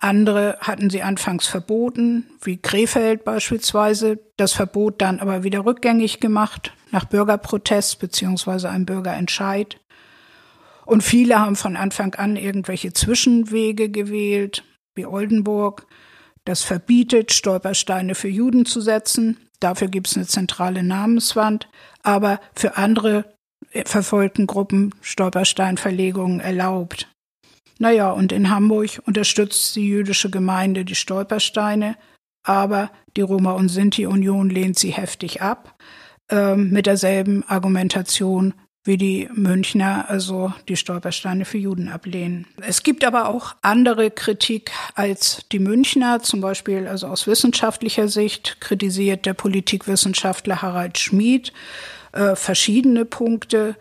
andere 0.02 0.58
hatten 0.60 0.90
sie 0.90 1.02
anfangs 1.02 1.46
verboten, 1.46 2.26
wie 2.42 2.56
Krefeld 2.56 3.24
beispielsweise, 3.24 4.18
das 4.36 4.52
Verbot 4.52 5.00
dann 5.00 5.20
aber 5.20 5.44
wieder 5.44 5.64
rückgängig 5.64 6.20
gemacht, 6.20 6.72
nach 6.90 7.04
Bürgerprotest 7.04 7.98
beziehungsweise 8.00 8.68
einem 8.68 8.86
Bürgerentscheid. 8.86 9.78
Und 10.84 11.02
viele 11.02 11.38
haben 11.38 11.56
von 11.56 11.76
Anfang 11.76 12.14
an 12.16 12.36
irgendwelche 12.36 12.92
Zwischenwege 12.92 13.88
gewählt, 13.90 14.64
wie 14.94 15.06
Oldenburg, 15.06 15.86
das 16.44 16.62
verbietet, 16.62 17.32
Stolpersteine 17.32 18.16
für 18.16 18.28
Juden 18.28 18.66
zu 18.66 18.80
setzen. 18.80 19.36
Dafür 19.60 19.86
gibt 19.86 20.08
es 20.08 20.16
eine 20.16 20.26
zentrale 20.26 20.82
Namenswand. 20.82 21.68
Aber 22.02 22.40
für 22.54 22.76
andere 22.76 23.32
verfolgten 23.86 24.48
Gruppen 24.48 24.92
Stolpersteinverlegungen 25.00 26.40
erlaubt. 26.40 27.11
Naja, 27.82 28.12
und 28.12 28.30
in 28.30 28.48
Hamburg 28.48 29.02
unterstützt 29.06 29.74
die 29.74 29.88
jüdische 29.88 30.30
Gemeinde 30.30 30.84
die 30.84 30.94
Stolpersteine, 30.94 31.96
aber 32.44 32.92
die 33.16 33.22
Roma- 33.22 33.54
und 33.54 33.70
Sinti-Union 33.70 34.50
lehnt 34.50 34.78
sie 34.78 34.92
heftig 34.92 35.42
ab, 35.42 35.74
äh, 36.30 36.54
mit 36.54 36.86
derselben 36.86 37.42
Argumentation 37.48 38.54
wie 38.84 38.96
die 38.96 39.28
Münchner 39.34 40.08
also 40.08 40.52
die 40.68 40.76
Stolpersteine 40.76 41.44
für 41.44 41.58
Juden 41.58 41.88
ablehnen. 41.88 42.46
Es 42.60 42.84
gibt 42.84 43.04
aber 43.04 43.28
auch 43.28 43.56
andere 43.62 44.12
Kritik 44.12 44.70
als 44.94 45.44
die 45.50 45.58
Münchner, 45.58 46.20
zum 46.20 46.40
Beispiel 46.40 46.86
also 46.86 47.08
aus 47.08 47.26
wissenschaftlicher 47.26 48.06
Sicht 48.06 48.60
kritisiert 48.60 49.26
der 49.26 49.34
Politikwissenschaftler 49.34 50.62
Harald 50.62 50.98
Schmid 50.98 51.52
äh, 52.12 52.36
verschiedene 52.36 53.04
Punkte. 53.04 53.74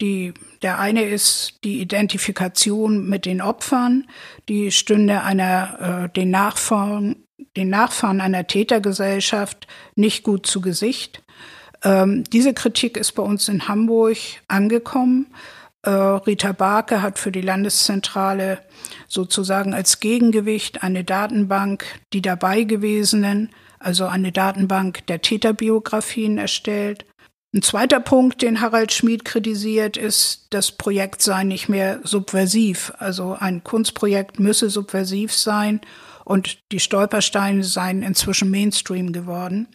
Die, 0.00 0.32
der 0.62 0.78
eine 0.78 1.04
ist 1.04 1.58
die 1.64 1.80
Identifikation 1.80 3.08
mit 3.08 3.26
den 3.26 3.40
Opfern, 3.40 4.06
die 4.48 4.70
stünde 4.70 5.22
einer 5.22 6.04
äh, 6.04 6.08
den 6.08 6.30
Nachfahren 6.30 7.22
den 7.56 7.68
Nachfahren 7.68 8.20
einer 8.20 8.46
Tätergesellschaft 8.46 9.66
nicht 9.94 10.22
gut 10.22 10.46
zu 10.46 10.60
Gesicht. 10.60 11.22
Ähm, 11.84 12.24
diese 12.24 12.54
Kritik 12.54 12.96
ist 12.96 13.12
bei 13.12 13.22
uns 13.22 13.48
in 13.48 13.68
Hamburg 13.68 14.16
angekommen. 14.48 15.26
Äh, 15.82 15.90
Rita 15.90 16.52
Barke 16.52 17.02
hat 17.02 17.18
für 17.18 17.32
die 17.32 17.40
Landeszentrale 17.40 18.58
sozusagen 19.08 19.74
als 19.74 20.00
Gegengewicht 20.00 20.82
eine 20.82 21.04
Datenbank, 21.04 21.84
die 22.12 22.22
dabei 22.22 22.62
gewesenen, 22.62 23.50
also 23.78 24.06
eine 24.06 24.30
Datenbank 24.32 25.06
der 25.08 25.20
Täterbiografien 25.20 26.38
erstellt. 26.38 27.04
Ein 27.54 27.60
zweiter 27.60 28.00
Punkt, 28.00 28.40
den 28.40 28.62
Harald 28.62 28.92
Schmid 28.92 29.26
kritisiert, 29.26 29.98
ist, 29.98 30.46
das 30.50 30.72
Projekt 30.72 31.20
sei 31.20 31.44
nicht 31.44 31.68
mehr 31.68 32.00
subversiv. 32.02 32.94
Also 32.98 33.36
ein 33.38 33.62
Kunstprojekt 33.62 34.40
müsse 34.40 34.70
subversiv 34.70 35.34
sein 35.34 35.82
und 36.24 36.58
die 36.72 36.80
Stolpersteine 36.80 37.62
seien 37.62 38.02
inzwischen 38.02 38.50
Mainstream 38.50 39.12
geworden. 39.12 39.68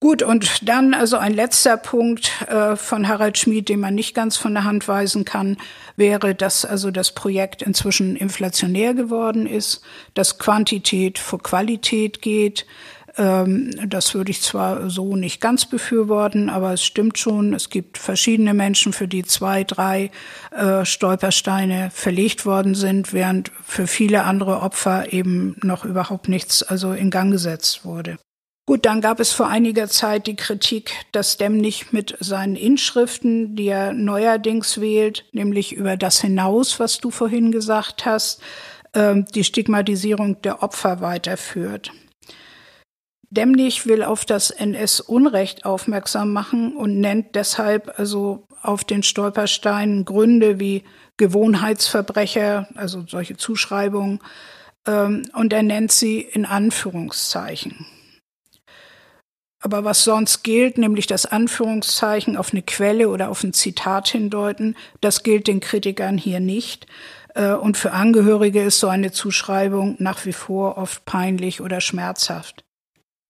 Gut, 0.00 0.22
und 0.22 0.68
dann 0.68 0.94
also 0.94 1.16
ein 1.16 1.34
letzter 1.34 1.76
Punkt 1.76 2.30
äh, 2.46 2.76
von 2.76 3.08
Harald 3.08 3.36
Schmid, 3.36 3.68
den 3.68 3.80
man 3.80 3.96
nicht 3.96 4.14
ganz 4.14 4.36
von 4.36 4.54
der 4.54 4.62
Hand 4.62 4.86
weisen 4.86 5.24
kann, 5.24 5.56
wäre, 5.96 6.36
dass 6.36 6.64
also 6.64 6.92
das 6.92 7.12
Projekt 7.12 7.62
inzwischen 7.62 8.14
inflationär 8.14 8.94
geworden 8.94 9.46
ist, 9.46 9.80
dass 10.14 10.38
Quantität 10.38 11.18
vor 11.18 11.42
Qualität 11.42 12.22
geht, 12.22 12.64
das 13.18 14.14
würde 14.14 14.30
ich 14.30 14.42
zwar 14.42 14.90
so 14.90 15.16
nicht 15.16 15.40
ganz 15.40 15.66
befürworten, 15.66 16.48
aber 16.48 16.72
es 16.72 16.84
stimmt 16.84 17.18
schon, 17.18 17.52
es 17.52 17.68
gibt 17.68 17.98
verschiedene 17.98 18.54
Menschen, 18.54 18.92
für 18.92 19.08
die 19.08 19.24
zwei, 19.24 19.64
drei 19.64 20.12
äh, 20.52 20.84
Stolpersteine 20.84 21.90
verlegt 21.92 22.46
worden 22.46 22.76
sind, 22.76 23.12
während 23.12 23.50
für 23.64 23.88
viele 23.88 24.22
andere 24.22 24.60
Opfer 24.60 25.12
eben 25.12 25.56
noch 25.62 25.84
überhaupt 25.84 26.28
nichts 26.28 26.62
also 26.62 26.92
in 26.92 27.10
Gang 27.10 27.32
gesetzt 27.32 27.84
wurde. 27.84 28.18
Gut, 28.66 28.86
dann 28.86 29.00
gab 29.00 29.18
es 29.18 29.32
vor 29.32 29.48
einiger 29.48 29.88
Zeit 29.88 30.28
die 30.28 30.36
Kritik, 30.36 30.92
dass 31.10 31.38
Demnig 31.38 31.92
mit 31.92 32.16
seinen 32.20 32.54
Inschriften, 32.54 33.56
die 33.56 33.66
er 33.66 33.94
neuerdings 33.94 34.80
wählt, 34.80 35.24
nämlich 35.32 35.72
über 35.72 35.96
das 35.96 36.20
hinaus, 36.20 36.78
was 36.78 36.98
du 36.98 37.10
vorhin 37.10 37.50
gesagt 37.50 38.06
hast, 38.06 38.42
ähm, 38.94 39.24
die 39.34 39.42
Stigmatisierung 39.42 40.40
der 40.42 40.62
Opfer 40.62 41.00
weiterführt. 41.00 41.90
Demnig 43.30 43.86
will 43.86 44.02
auf 44.02 44.24
das 44.24 44.50
NS-Unrecht 44.50 45.66
aufmerksam 45.66 46.32
machen 46.32 46.74
und 46.74 46.98
nennt 46.98 47.34
deshalb 47.34 47.98
also 47.98 48.46
auf 48.62 48.84
den 48.84 49.02
Stolpersteinen 49.02 50.04
Gründe 50.04 50.58
wie 50.58 50.84
Gewohnheitsverbrecher, 51.18 52.68
also 52.74 53.04
solche 53.06 53.36
Zuschreibungen, 53.36 54.20
ähm, 54.86 55.28
und 55.34 55.52
er 55.52 55.62
nennt 55.62 55.92
sie 55.92 56.20
in 56.20 56.46
Anführungszeichen. 56.46 57.86
Aber 59.60 59.84
was 59.84 60.04
sonst 60.04 60.42
gilt, 60.44 60.78
nämlich 60.78 61.06
das 61.06 61.26
Anführungszeichen 61.26 62.36
auf 62.36 62.52
eine 62.52 62.62
Quelle 62.62 63.08
oder 63.08 63.28
auf 63.28 63.42
ein 63.42 63.52
Zitat 63.52 64.08
hindeuten, 64.08 64.76
das 65.00 65.24
gilt 65.24 65.48
den 65.48 65.60
Kritikern 65.60 66.16
hier 66.16 66.40
nicht. 66.40 66.86
Äh, 67.34 67.52
und 67.52 67.76
für 67.76 67.92
Angehörige 67.92 68.62
ist 68.62 68.78
so 68.78 68.88
eine 68.88 69.10
Zuschreibung 69.10 69.96
nach 69.98 70.24
wie 70.24 70.32
vor 70.32 70.78
oft 70.78 71.04
peinlich 71.04 71.60
oder 71.60 71.80
schmerzhaft. 71.80 72.64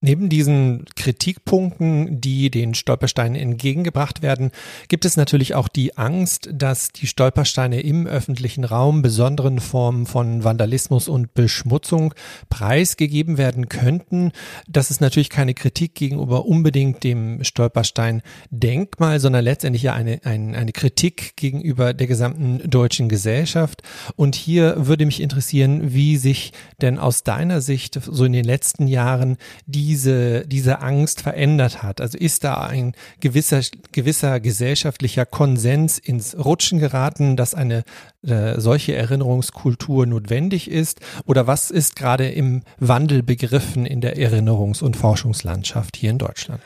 Neben 0.01 0.29
diesen 0.29 0.85
Kritikpunkten, 0.95 2.21
die 2.21 2.49
den 2.49 2.73
Stolpersteinen 2.73 3.35
entgegengebracht 3.35 4.21
werden, 4.21 4.51
gibt 4.87 5.03
es 5.03 5.17
natürlich 5.17 5.55
auch 5.55 5.67
die 5.67 5.97
Angst, 5.97 6.49
dass 6.53 6.93
die 6.93 7.05
Stolpersteine 7.05 7.81
im 7.81 8.07
öffentlichen 8.07 8.63
Raum 8.63 9.01
besonderen 9.01 9.59
Formen 9.59 10.05
von 10.05 10.45
Vandalismus 10.45 11.09
und 11.09 11.33
Beschmutzung 11.33 12.13
preisgegeben 12.49 13.37
werden 13.37 13.67
könnten. 13.67 14.31
Das 14.69 14.89
ist 14.89 15.01
natürlich 15.01 15.29
keine 15.29 15.53
Kritik 15.53 15.95
gegenüber 15.95 16.45
unbedingt 16.45 17.03
dem 17.03 17.43
Stolperstein-Denkmal, 17.43 19.19
sondern 19.19 19.43
letztendlich 19.43 19.83
ja 19.83 19.95
eine, 19.95 20.21
eine, 20.23 20.57
eine 20.57 20.71
Kritik 20.71 21.35
gegenüber 21.35 21.93
der 21.93 22.07
gesamten 22.07 22.69
deutschen 22.69 23.09
Gesellschaft. 23.09 23.83
Und 24.15 24.35
hier 24.35 24.87
würde 24.87 25.05
mich 25.05 25.19
interessieren, 25.19 25.93
wie 25.93 26.15
sich 26.15 26.53
denn 26.81 26.97
aus 26.97 27.23
deiner 27.23 27.59
Sicht 27.59 27.99
so 28.01 28.23
in 28.23 28.31
den 28.31 28.45
letzten 28.45 28.87
Jahren 28.87 29.35
die 29.65 29.88
diese, 29.89 30.45
diese 30.45 30.81
Angst 30.81 31.21
verändert 31.21 31.81
hat? 31.81 31.99
Also 31.99 32.15
ist 32.15 32.43
da 32.43 32.61
ein 32.61 32.93
gewisser, 33.21 33.61
gewisser 33.91 34.39
gesellschaftlicher 34.39 35.25
Konsens 35.25 35.97
ins 35.97 36.37
Rutschen 36.37 36.77
geraten, 36.77 37.35
dass 37.35 37.55
eine 37.55 37.83
äh, 38.21 38.59
solche 38.59 38.95
Erinnerungskultur 38.95 40.05
notwendig 40.05 40.69
ist? 40.69 40.99
Oder 41.25 41.47
was 41.47 41.71
ist 41.71 41.95
gerade 41.95 42.29
im 42.29 42.61
Wandel 42.77 43.23
begriffen 43.23 43.87
in 43.87 43.99
der 43.99 44.15
Erinnerungs- 44.17 44.83
und 44.83 44.95
Forschungslandschaft 44.95 45.97
hier 45.97 46.11
in 46.11 46.19
Deutschland? 46.19 46.61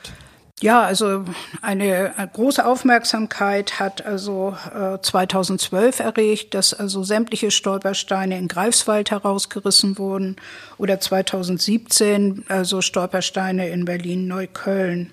Ja, 0.62 0.84
also 0.84 1.26
eine 1.62 2.14
große 2.32 2.66
Aufmerksamkeit 2.66 3.80
hat 3.80 4.06
also 4.06 4.56
äh, 4.74 5.00
2012 5.02 6.00
erregt, 6.00 6.54
dass 6.54 6.74
also 6.74 7.04
sämtliche 7.04 7.52
Stolpersteine 7.52 8.38
in 8.38 8.48
Greifswald 8.48 9.12
herausgerissen 9.12 9.98
wurden 9.98 10.38
oder 10.78 11.00
2017 11.00 12.46
also 12.48 12.82
Stolpersteine 12.82 13.70
in 13.70 13.84
Berlin-Neukölln. 13.84 15.12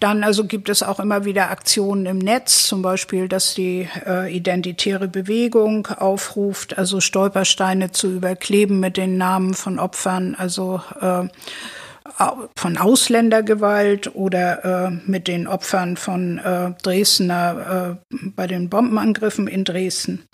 Dann 0.00 0.24
also 0.24 0.44
gibt 0.44 0.68
es 0.68 0.82
auch 0.82 0.98
immer 0.98 1.24
wieder 1.24 1.50
Aktionen 1.52 2.06
im 2.06 2.18
Netz, 2.18 2.66
zum 2.66 2.82
Beispiel, 2.82 3.28
dass 3.28 3.54
die 3.54 3.88
äh, 4.04 4.36
identitäre 4.36 5.06
Bewegung 5.06 5.86
aufruft, 5.86 6.76
also 6.76 6.98
Stolpersteine 6.98 7.92
zu 7.92 8.10
überkleben 8.10 8.80
mit 8.80 8.96
den 8.96 9.16
Namen 9.16 9.54
von 9.54 9.78
Opfern, 9.78 10.34
also 10.34 10.82
äh, 11.00 11.28
von 12.56 12.78
Ausländergewalt 12.78 14.14
oder 14.14 14.64
äh, 14.86 14.90
mit 15.06 15.28
den 15.28 15.46
Opfern 15.46 15.96
von 15.96 16.38
äh, 16.38 16.72
Dresdner 16.82 17.98
äh, 18.10 18.16
bei 18.34 18.46
den 18.46 18.68
Bombenangriffen 18.68 19.48
in 19.48 19.64
Dresden. 19.64 20.24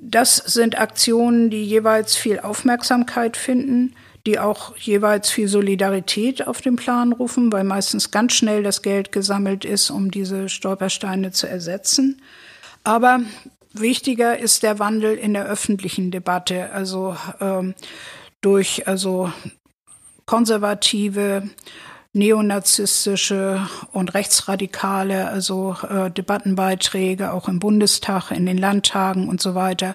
Das 0.00 0.36
sind 0.36 0.78
Aktionen, 0.78 1.50
die 1.50 1.64
jeweils 1.64 2.16
viel 2.16 2.40
Aufmerksamkeit 2.40 3.36
finden, 3.36 3.94
die 4.26 4.38
auch 4.38 4.76
jeweils 4.76 5.30
viel 5.30 5.48
Solidarität 5.48 6.46
auf 6.46 6.60
den 6.60 6.76
Plan 6.76 7.12
rufen, 7.12 7.52
weil 7.52 7.64
meistens 7.64 8.10
ganz 8.10 8.34
schnell 8.34 8.62
das 8.62 8.82
Geld 8.82 9.12
gesammelt 9.12 9.64
ist, 9.64 9.90
um 9.90 10.10
diese 10.10 10.48
Stolpersteine 10.48 11.30
zu 11.30 11.48
ersetzen. 11.48 12.20
Aber 12.84 13.20
wichtiger 13.72 14.38
ist 14.38 14.62
der 14.62 14.78
Wandel 14.78 15.16
in 15.16 15.32
der 15.32 15.46
öffentlichen 15.46 16.10
Debatte, 16.10 16.72
also 16.72 17.16
ähm, 17.40 17.74
durch 18.40 18.86
also 18.86 19.32
konservative, 20.26 21.48
neonazistische 22.12 23.60
und 23.92 24.14
rechtsradikale, 24.14 25.28
also 25.28 25.76
äh, 25.88 26.10
Debattenbeiträge 26.10 27.32
auch 27.32 27.48
im 27.48 27.58
Bundestag, 27.58 28.30
in 28.30 28.46
den 28.46 28.58
Landtagen 28.58 29.28
und 29.28 29.40
so 29.40 29.54
weiter. 29.54 29.94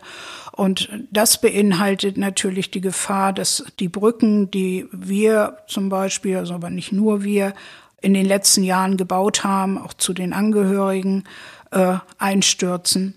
Und 0.52 0.90
das 1.12 1.42
beinhaltet 1.42 2.18
natürlich 2.18 2.70
die 2.70 2.82
Gefahr, 2.82 3.34
dass 3.34 3.66
die 3.80 3.90
Brücken, 3.90 4.52
die 4.52 4.88
wir 4.92 5.58
zum 5.68 5.90
Beispiel, 5.90 6.38
also 6.38 6.54
aber 6.54 6.70
nicht 6.70 6.92
nur 6.92 7.24
wir, 7.24 7.54
in 8.02 8.14
den 8.14 8.26
letzten 8.26 8.64
Jahren 8.64 8.98
gebaut 8.98 9.44
haben, 9.44 9.78
auch 9.78 9.94
zu 9.94 10.14
den 10.14 10.34
Angehörigen, 10.34 11.24
äh, 11.72 11.98
einstürzen. 12.18 13.16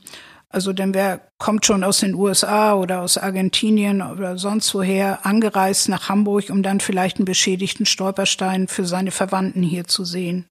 Also 0.48 0.72
denn 0.72 0.94
wer 0.94 1.20
kommt 1.44 1.66
schon 1.66 1.85
aus 1.85 2.00
den 2.00 2.14
USA 2.14 2.72
oder 2.72 3.02
aus 3.02 3.18
Argentinien 3.18 4.00
oder 4.00 4.38
sonst 4.38 4.74
woher 4.74 5.26
angereist 5.26 5.90
nach 5.90 6.09
Hamburg, 6.09 6.48
um 6.48 6.62
dann 6.62 6.80
vielleicht 6.80 7.18
einen 7.18 7.26
beschädigten 7.26 7.85
Stolperstein 7.85 8.66
für 8.66 8.87
seine 8.87 9.11
Verwandten 9.11 9.62
hier 9.62 9.85
zu 9.85 10.07
sehen. 10.07 10.48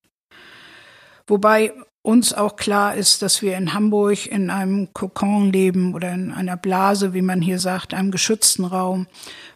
Wobei 1.26 1.74
uns 2.04 2.34
auch 2.34 2.58
klar 2.58 2.96
ist, 2.96 3.22
dass 3.22 3.42
wir 3.42 3.56
in 3.58 3.74
Hamburg 3.74 4.28
in 4.28 4.50
einem 4.50 4.94
Kokon 4.94 5.54
leben 5.54 5.94
oder 5.96 6.12
in 6.12 6.34
einer 6.34 6.58
Blase, 6.58 7.14
wie 7.14 7.22
man 7.22 7.42
hier 7.42 7.60
sagt, 7.60 7.94
einem 7.94 8.12
geschützten 8.12 8.66
Raum. 8.66 9.08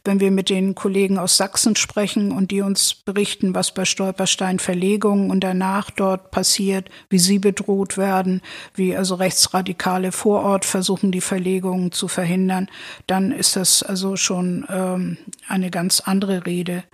Wenn 0.06 0.22
wir 0.22 0.32
mit 0.32 0.50
den 0.50 0.74
Kollegen 0.74 1.20
aus 1.20 1.36
Sachsen 1.36 1.76
sprechen 1.76 2.32
und 2.32 2.52
die 2.52 2.62
uns 2.62 2.94
berichten, 2.94 3.54
was 3.54 3.74
bei 3.74 3.84
Stolperstein 3.84 4.60
Verlegungen 4.60 5.30
und 5.30 5.42
danach 5.44 5.92
dort 5.92 6.32
passiert, 6.32 6.90
wie 7.10 7.20
sie 7.20 7.38
bedroht 7.38 7.98
werden, 7.98 8.42
wie 8.74 8.96
also 8.96 9.16
Rechtsradikale 9.16 10.14
vor 10.14 10.42
Ort 10.44 10.64
versuchen, 10.64 11.12
die 11.12 11.20
Verlegungen 11.20 11.92
zu 11.92 12.08
verhindern, 12.08 12.70
dann 13.08 13.34
ist 13.34 13.58
das 13.58 13.84
also 13.84 14.16
schon 14.16 14.66
ähm, 14.70 15.18
eine 15.50 15.70
ganz 15.70 16.00
andere 16.00 16.46
Rede. 16.46 16.86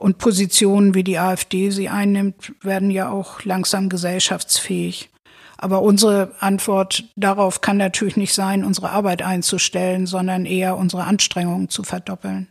Und 0.00 0.16
Positionen, 0.16 0.94
wie 0.94 1.04
die 1.04 1.18
AfD 1.18 1.68
sie 1.68 1.90
einnimmt, 1.90 2.54
werden 2.62 2.90
ja 2.90 3.10
auch 3.10 3.44
langsam 3.44 3.90
gesellschaftsfähig. 3.90 5.10
Aber 5.58 5.82
unsere 5.82 6.32
Antwort 6.40 7.04
darauf 7.16 7.60
kann 7.60 7.76
natürlich 7.76 8.16
nicht 8.16 8.32
sein, 8.32 8.64
unsere 8.64 8.88
Arbeit 8.92 9.20
einzustellen, 9.20 10.06
sondern 10.06 10.46
eher 10.46 10.78
unsere 10.78 11.04
Anstrengungen 11.04 11.68
zu 11.68 11.82
verdoppeln. 11.82 12.48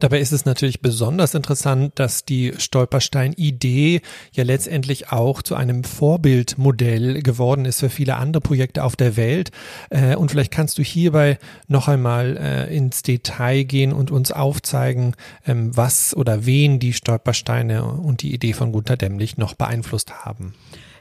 Dabei 0.00 0.20
ist 0.20 0.30
es 0.30 0.44
natürlich 0.44 0.80
besonders 0.80 1.34
interessant, 1.34 1.98
dass 1.98 2.24
die 2.24 2.52
Stolperstein-Idee 2.56 4.00
ja 4.30 4.44
letztendlich 4.44 5.10
auch 5.10 5.42
zu 5.42 5.56
einem 5.56 5.82
Vorbildmodell 5.82 7.20
geworden 7.20 7.64
ist 7.64 7.80
für 7.80 7.90
viele 7.90 8.14
andere 8.14 8.40
Projekte 8.40 8.84
auf 8.84 8.94
der 8.94 9.16
Welt. 9.16 9.50
Äh, 9.90 10.14
und 10.14 10.30
vielleicht 10.30 10.52
kannst 10.52 10.78
du 10.78 10.84
hierbei 10.84 11.40
noch 11.66 11.88
einmal 11.88 12.36
äh, 12.36 12.76
ins 12.76 13.02
Detail 13.02 13.64
gehen 13.64 13.92
und 13.92 14.12
uns 14.12 14.30
aufzeigen, 14.30 15.16
ähm, 15.44 15.76
was 15.76 16.16
oder 16.16 16.46
wen 16.46 16.78
die 16.78 16.92
Stolpersteine 16.92 17.82
und 17.82 18.22
die 18.22 18.32
Idee 18.32 18.52
von 18.52 18.70
Gunther 18.70 18.96
Dämmlich 18.96 19.36
noch 19.36 19.54
beeinflusst 19.54 20.24
haben. 20.24 20.54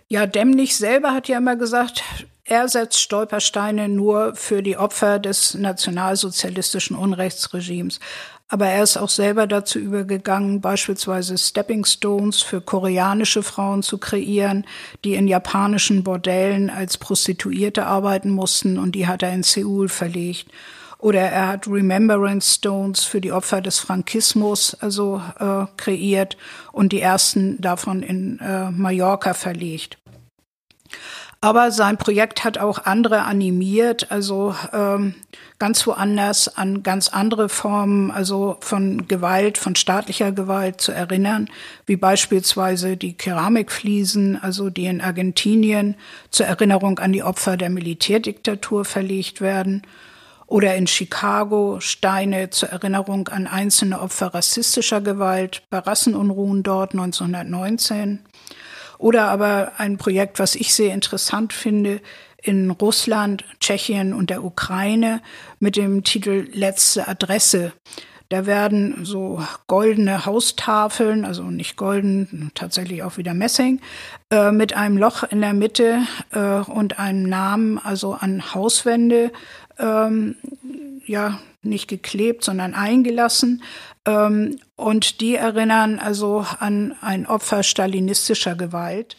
Ja, 0.07 0.25
Dämmlich 0.25 0.75
selber 0.75 1.13
hat 1.13 1.27
ja 1.27 1.37
immer 1.37 1.55
gesagt, 1.55 2.03
er 2.49 2.69
setzt 2.69 3.01
Stolpersteine 3.01 3.89
nur 3.89 4.33
für 4.35 4.63
die 4.63 4.77
Opfer 4.77 5.19
des 5.19 5.53
nationalsozialistischen 5.53 6.95
Unrechtsregimes. 6.95 7.99
Aber 8.47 8.67
er 8.67 8.83
ist 8.83 8.95
auch 8.95 9.09
selber 9.09 9.45
dazu 9.45 9.77
übergegangen, 9.77 10.61
beispielsweise 10.61 11.37
Stepping 11.37 11.83
Stones 11.83 12.41
für 12.41 12.61
koreanische 12.61 13.43
Frauen 13.43 13.83
zu 13.83 13.97
kreieren, 13.97 14.65
die 15.03 15.15
in 15.15 15.27
japanischen 15.27 16.05
Bordellen 16.05 16.69
als 16.69 16.97
Prostituierte 16.97 17.85
arbeiten 17.85 18.29
mussten 18.29 18.77
und 18.77 18.93
die 18.93 19.07
hat 19.07 19.23
er 19.23 19.33
in 19.33 19.43
Seoul 19.43 19.89
verlegt. 19.89 20.49
Oder 20.99 21.19
er 21.19 21.47
hat 21.49 21.67
Remembrance 21.67 22.55
Stones 22.55 23.03
für 23.03 23.19
die 23.19 23.33
Opfer 23.33 23.59
des 23.59 23.79
Frankismus 23.79 24.73
also 24.79 25.21
äh, 25.37 25.65
kreiert 25.75 26.37
und 26.71 26.93
die 26.93 27.01
ersten 27.01 27.59
davon 27.59 28.01
in 28.01 28.39
äh, 28.39 28.71
Mallorca 28.71 29.33
verlegt. 29.33 29.97
Aber 31.39 31.71
sein 31.71 31.97
Projekt 31.97 32.43
hat 32.43 32.57
auch 32.57 32.85
andere 32.85 33.23
animiert, 33.23 34.11
also 34.11 34.55
ähm, 34.73 35.13
ganz 35.59 35.85
woanders 35.85 36.57
an 36.57 36.81
ganz 36.81 37.09
andere 37.09 37.47
Formen, 37.47 38.09
also 38.09 38.57
von 38.61 39.07
Gewalt, 39.07 39.59
von 39.59 39.75
staatlicher 39.75 40.31
Gewalt 40.31 40.81
zu 40.81 40.91
erinnern, 40.91 41.47
wie 41.85 41.95
beispielsweise 41.95 42.97
die 42.97 43.13
Keramikfliesen, 43.13 44.41
also 44.41 44.71
die 44.71 44.85
in 44.87 44.99
Argentinien 44.99 45.95
zur 46.31 46.47
Erinnerung 46.47 46.97
an 46.97 47.13
die 47.13 47.23
Opfer 47.23 47.55
der 47.55 47.69
Militärdiktatur 47.69 48.83
verlegt 48.83 49.39
werden. 49.39 49.83
Oder 50.47 50.75
in 50.75 50.87
Chicago 50.87 51.81
Steine 51.81 52.49
zur 52.49 52.69
Erinnerung 52.69 53.27
an 53.27 53.47
einzelne 53.47 53.99
Opfer 53.99 54.27
rassistischer 54.33 55.01
Gewalt 55.01 55.61
bei 55.69 55.79
Rassenunruhen 55.79 56.63
dort 56.63 56.93
1919. 56.93 58.19
Oder 58.97 59.27
aber 59.27 59.73
ein 59.77 59.97
Projekt, 59.97 60.39
was 60.39 60.55
ich 60.55 60.73
sehr 60.73 60.93
interessant 60.93 61.53
finde, 61.53 62.01
in 62.41 62.71
Russland, 62.71 63.43
Tschechien 63.59 64.13
und 64.13 64.29
der 64.29 64.43
Ukraine 64.43 65.21
mit 65.59 65.75
dem 65.75 66.03
Titel 66.03 66.47
Letzte 66.53 67.07
Adresse. 67.07 67.73
Da 68.29 68.45
werden 68.45 69.05
so 69.05 69.41
goldene 69.67 70.25
Haustafeln, 70.25 71.23
also 71.23 71.43
nicht 71.43 71.77
golden, 71.77 72.51
tatsächlich 72.55 73.03
auch 73.03 73.17
wieder 73.17 73.33
Messing, 73.33 73.79
äh, 74.31 74.51
mit 74.51 74.73
einem 74.75 74.97
Loch 74.97 75.23
in 75.23 75.39
der 75.39 75.53
Mitte 75.53 75.99
äh, 76.31 76.59
und 76.69 76.99
einem 76.99 77.23
Namen, 77.23 77.79
also 77.79 78.13
an 78.13 78.53
Hauswände, 78.53 79.31
ähm, 79.79 80.35
ja, 81.05 81.39
nicht 81.61 81.87
geklebt, 81.87 82.43
sondern 82.43 82.73
eingelassen. 82.73 83.63
Ähm, 84.07 84.59
und 84.75 85.21
die 85.21 85.35
erinnern 85.35 85.99
also 85.99 86.45
an 86.59 86.95
ein 87.01 87.27
Opfer 87.27 87.61
stalinistischer 87.61 88.55
Gewalt. 88.55 89.17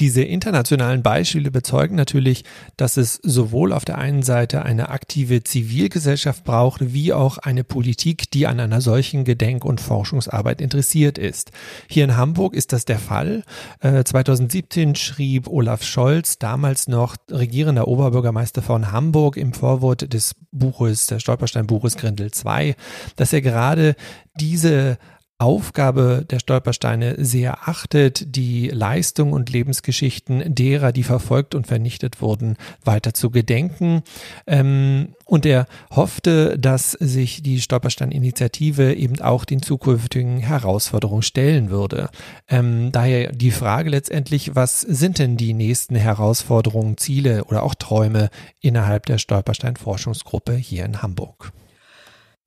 Diese 0.00 0.22
internationalen 0.22 1.02
Beispiele 1.02 1.50
bezeugen 1.50 1.94
natürlich, 1.94 2.44
dass 2.78 2.96
es 2.96 3.20
sowohl 3.22 3.74
auf 3.74 3.84
der 3.84 3.98
einen 3.98 4.22
Seite 4.22 4.62
eine 4.62 4.88
aktive 4.88 5.44
Zivilgesellschaft 5.44 6.42
braucht, 6.42 6.94
wie 6.94 7.12
auch 7.12 7.36
eine 7.36 7.64
Politik, 7.64 8.30
die 8.30 8.46
an 8.46 8.60
einer 8.60 8.80
solchen 8.80 9.24
Gedenk- 9.24 9.66
und 9.66 9.78
Forschungsarbeit 9.78 10.62
interessiert 10.62 11.18
ist. 11.18 11.52
Hier 11.86 12.04
in 12.04 12.16
Hamburg 12.16 12.54
ist 12.54 12.72
das 12.72 12.86
der 12.86 12.98
Fall. 12.98 13.44
2017 13.82 14.92
äh, 14.92 14.96
schrieb 14.96 15.48
Olaf 15.48 15.82
Scholz, 15.82 16.38
damals 16.38 16.88
noch 16.88 17.16
regierender 17.30 17.86
Oberbürgermeister 17.86 18.62
von 18.62 18.92
Hamburg, 18.92 19.36
im 19.36 19.52
Vorwort 19.52 20.14
des 20.14 20.34
Buches, 20.50 21.08
der 21.08 21.20
Stolperstein-Buches 21.20 21.98
Grindel 21.98 22.30
2, 22.30 22.74
dass 23.16 23.34
er 23.34 23.42
gerade 23.42 23.96
diese 24.40 24.96
Aufgabe 25.40 26.26
der 26.28 26.38
Stolpersteine 26.38 27.14
sehr 27.24 27.66
achtet, 27.66 28.36
die 28.36 28.68
Leistung 28.68 29.32
und 29.32 29.50
Lebensgeschichten 29.50 30.54
derer, 30.54 30.92
die 30.92 31.02
verfolgt 31.02 31.54
und 31.54 31.66
vernichtet 31.66 32.20
wurden, 32.20 32.56
weiter 32.84 33.14
zu 33.14 33.30
gedenken. 33.30 34.02
Ähm, 34.46 35.14
und 35.24 35.46
er 35.46 35.66
hoffte, 35.90 36.58
dass 36.58 36.92
sich 36.92 37.42
die 37.42 37.62
Stolperstein-Initiative 37.62 38.92
eben 38.94 39.20
auch 39.22 39.46
den 39.46 39.62
zukünftigen 39.62 40.40
Herausforderungen 40.40 41.22
stellen 41.22 41.70
würde. 41.70 42.10
Ähm, 42.46 42.92
daher 42.92 43.32
die 43.32 43.50
Frage 43.50 43.88
letztendlich, 43.88 44.54
was 44.54 44.82
sind 44.82 45.18
denn 45.18 45.38
die 45.38 45.54
nächsten 45.54 45.94
Herausforderungen, 45.94 46.98
Ziele 46.98 47.44
oder 47.44 47.62
auch 47.62 47.74
Träume 47.74 48.28
innerhalb 48.60 49.06
der 49.06 49.16
Stolperstein-Forschungsgruppe 49.16 50.54
hier 50.54 50.84
in 50.84 51.00
Hamburg? 51.00 51.52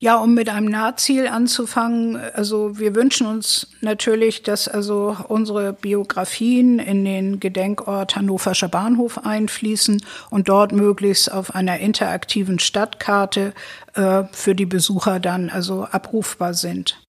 Ja, 0.04 0.16
um 0.16 0.34
mit 0.34 0.50
einem 0.50 0.66
Nahziel 0.66 1.28
anzufangen, 1.28 2.20
also 2.34 2.78
wir 2.78 2.94
wünschen 2.94 3.26
uns 3.26 3.68
natürlich, 3.80 4.42
dass 4.42 4.68
also 4.68 5.16
unsere 5.28 5.72
Biografien 5.72 6.78
in 6.78 7.06
den 7.06 7.40
Gedenkort 7.40 8.14
Hannoverscher 8.14 8.68
Bahnhof 8.68 9.24
einfließen 9.24 10.04
und 10.28 10.50
dort 10.50 10.72
möglichst 10.72 11.32
auf 11.32 11.54
einer 11.54 11.78
interaktiven 11.78 12.58
Stadtkarte 12.58 13.54
äh, 13.94 14.24
für 14.30 14.54
die 14.54 14.66
Besucher 14.66 15.20
dann 15.20 15.48
also 15.48 15.84
abrufbar 15.84 16.52
sind. 16.52 17.00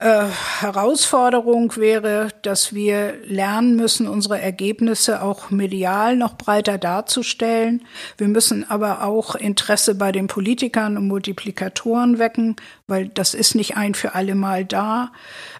Äh, 0.00 0.28
Herausforderung 0.60 1.76
wäre, 1.76 2.28
dass 2.40 2.72
wir 2.72 3.18
lernen 3.26 3.76
müssen, 3.76 4.08
unsere 4.08 4.40
Ergebnisse 4.40 5.20
auch 5.20 5.50
medial 5.50 6.16
noch 6.16 6.38
breiter 6.38 6.78
darzustellen. 6.78 7.84
Wir 8.16 8.28
müssen 8.28 8.68
aber 8.70 9.04
auch 9.04 9.34
Interesse 9.34 9.94
bei 9.94 10.10
den 10.10 10.26
Politikern 10.26 10.96
und 10.96 11.06
Multiplikatoren 11.06 12.18
wecken, 12.18 12.56
weil 12.86 13.08
das 13.08 13.34
ist 13.34 13.54
nicht 13.54 13.76
ein 13.76 13.92
für 13.92 14.14
alle 14.14 14.34
Mal 14.34 14.64
da, 14.64 15.12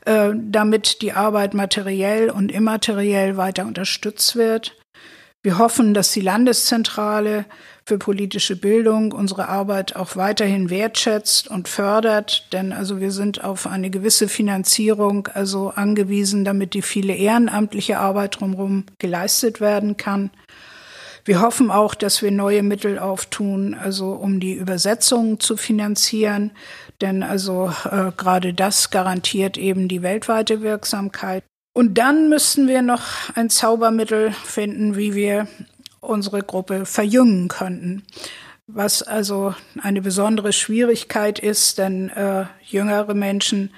äh, 0.07 0.31
damit 0.35 1.03
die 1.03 1.13
Arbeit 1.13 1.53
materiell 1.53 2.31
und 2.31 2.51
immateriell 2.51 3.37
weiter 3.37 3.67
unterstützt 3.67 4.37
wird. 4.37 4.75
Wir 5.43 5.59
hoffen, 5.59 5.93
dass 5.93 6.13
die 6.13 6.23
Landeszentrale 6.23 7.45
für 7.91 7.99
politische 7.99 8.55
Bildung 8.55 9.11
unsere 9.11 9.49
Arbeit 9.49 9.97
auch 9.97 10.15
weiterhin 10.15 10.71
wertschätzt 10.71 11.49
und 11.49 11.67
fördert, 11.67 12.47
denn 12.53 12.73
also 12.73 13.01
wir 13.01 13.11
sind 13.11 13.43
auf 13.43 13.67
eine 13.67 13.91
gewisse 13.91 14.29
Finanzierung 14.29 15.27
also 15.35 15.73
angewiesen, 15.75 16.45
damit 16.45 16.75
die 16.75 16.83
viele 16.83 17.17
ehrenamtliche 17.17 17.99
Arbeit 17.99 18.39
drumherum 18.39 18.85
geleistet 19.01 19.61
werden 19.61 19.97
kann. 19.97 20.31
Wir 21.25 21.41
hoffen 21.41 21.73
auch, 21.73 21.97
dass 21.97 22.23
wir 22.23 22.31
neue 22.31 22.63
Mittel 22.63 22.97
auftun, 23.01 23.75
also 23.75 24.13
um 24.13 24.39
die 24.39 24.53
Übersetzungen 24.53 25.41
zu 25.41 25.57
finanzieren, 25.57 26.53
denn 27.01 27.25
also 27.25 27.73
äh, 27.91 28.13
gerade 28.17 28.55
das 28.55 28.91
garantiert 28.91 29.59
eben 29.59 29.89
die 29.89 30.03
weltweite 30.03 30.63
Wirksamkeit. 30.63 31.43
Und 31.73 31.99
dann 31.99 32.29
müssten 32.29 32.69
wir 32.69 32.83
noch 32.83 33.35
ein 33.35 33.51
Zaubermittel 33.51 34.31
finden, 34.45 34.97
wie 34.97 35.15
wir 35.15 35.49
unsere 36.01 36.43
Gruppe 36.43 36.87
verjüngen 36.87 37.49
könnten. 37.49 38.05
Was 38.67 39.03
also 39.03 39.55
eine 39.83 40.01
besondere 40.01 40.53
Schwierigkeit 40.53 41.39
ist, 41.39 41.79
denn 41.79 42.09
äh, 42.11 42.45
jüngere 42.63 43.15
Menschen 43.15 43.71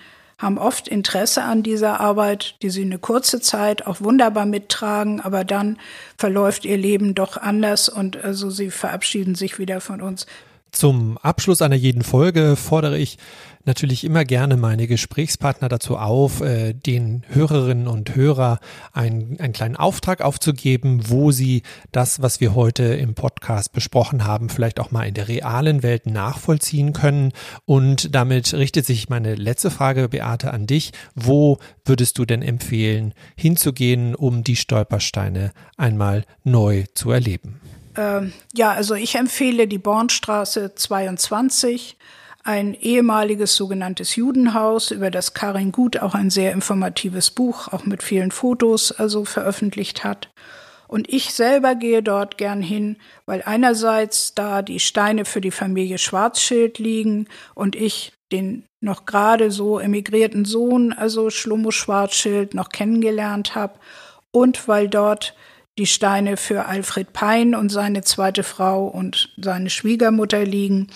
haben 0.42 0.58
oft 0.58 0.88
Interesse 0.88 1.44
an 1.44 1.62
dieser 1.62 2.00
Arbeit, 2.00 2.56
die 2.62 2.70
sie 2.70 2.82
eine 2.82 2.98
kurze 2.98 3.40
Zeit 3.40 3.86
auch 3.86 4.00
wunderbar 4.00 4.44
mittragen, 4.44 5.20
aber 5.20 5.44
dann 5.44 5.78
verläuft 6.18 6.64
ihr 6.64 6.76
Leben 6.76 7.14
doch 7.14 7.36
anders 7.36 7.88
und 7.88 8.22
also 8.22 8.50
sie 8.50 8.70
verabschieden 8.70 9.36
sich 9.36 9.58
wieder 9.58 9.80
von 9.80 10.02
uns. 10.02 10.26
Zum 10.72 11.18
Abschluss 11.18 11.60
einer 11.60 11.76
jeden 11.76 12.02
Folge 12.02 12.56
fordere 12.56 12.98
ich 12.98 13.18
natürlich 13.66 14.04
immer 14.04 14.24
gerne 14.24 14.56
meine 14.56 14.86
Gesprächspartner 14.86 15.68
dazu 15.68 15.98
auf, 15.98 16.40
äh, 16.40 16.72
den 16.72 17.24
Hörerinnen 17.28 17.86
und 17.86 18.16
Hörer 18.16 18.58
einen, 18.92 19.38
einen 19.38 19.52
kleinen 19.52 19.76
Auftrag 19.76 20.22
aufzugeben, 20.22 21.10
wo 21.10 21.30
sie 21.30 21.62
das, 21.92 22.22
was 22.22 22.40
wir 22.40 22.54
heute 22.54 22.84
im 22.84 23.14
Podcast 23.14 23.72
besprochen 23.72 24.24
haben, 24.24 24.48
vielleicht 24.48 24.80
auch 24.80 24.90
mal 24.90 25.04
in 25.04 25.12
der 25.14 25.28
realen 25.28 25.82
Welt 25.82 26.06
nachvollziehen 26.06 26.94
können. 26.94 27.32
Und 27.66 28.14
damit 28.14 28.54
richtet 28.54 28.86
sich 28.86 29.10
meine 29.10 29.34
letzte 29.34 29.70
Frage, 29.70 30.08
Beate, 30.08 30.52
an 30.52 30.66
dich. 30.66 30.92
Wo 31.14 31.58
würdest 31.84 32.18
du 32.18 32.24
denn 32.24 32.40
empfehlen, 32.40 33.12
hinzugehen, 33.36 34.14
um 34.14 34.42
die 34.42 34.56
Stolpersteine 34.56 35.52
einmal 35.76 36.24
neu 36.44 36.84
zu 36.94 37.10
erleben? 37.10 37.60
Ähm, 37.96 38.32
ja, 38.54 38.72
also 38.72 38.94
ich 38.94 39.14
empfehle 39.14 39.68
die 39.68 39.78
Bornstraße 39.78 40.74
22, 40.74 41.96
ein 42.44 42.74
ehemaliges 42.74 43.54
sogenanntes 43.54 44.16
Judenhaus, 44.16 44.90
über 44.90 45.10
das 45.10 45.34
Karin 45.34 45.72
Gut 45.72 45.98
auch 45.98 46.14
ein 46.14 46.30
sehr 46.30 46.52
informatives 46.52 47.30
Buch, 47.30 47.68
auch 47.68 47.84
mit 47.84 48.02
vielen 48.02 48.30
Fotos, 48.30 48.92
also 48.92 49.24
veröffentlicht 49.24 50.02
hat. 50.04 50.30
Und 50.88 51.08
ich 51.08 51.32
selber 51.32 51.74
gehe 51.74 52.02
dort 52.02 52.36
gern 52.36 52.60
hin, 52.60 52.96
weil 53.24 53.42
einerseits 53.46 54.34
da 54.34 54.60
die 54.60 54.80
Steine 54.80 55.24
für 55.24 55.40
die 55.40 55.50
Familie 55.50 55.96
Schwarzschild 55.98 56.78
liegen 56.78 57.28
und 57.54 57.76
ich 57.76 58.12
den 58.30 58.64
noch 58.80 59.06
gerade 59.06 59.50
so 59.50 59.78
emigrierten 59.78 60.44
Sohn, 60.44 60.92
also 60.92 61.30
Schlummo 61.30 61.70
Schwarzschild, 61.70 62.54
noch 62.54 62.70
kennengelernt 62.70 63.54
habe 63.54 63.78
und 64.32 64.66
weil 64.68 64.88
dort 64.88 65.34
die 65.78 65.86
Steine 65.86 66.36
für 66.36 66.66
Alfred 66.66 67.12
Pein 67.12 67.54
und 67.54 67.70
seine 67.70 68.02
zweite 68.02 68.42
Frau 68.42 68.86
und 68.86 69.30
seine 69.38 69.70
Schwiegermutter 69.70 70.44
liegen. 70.44 70.88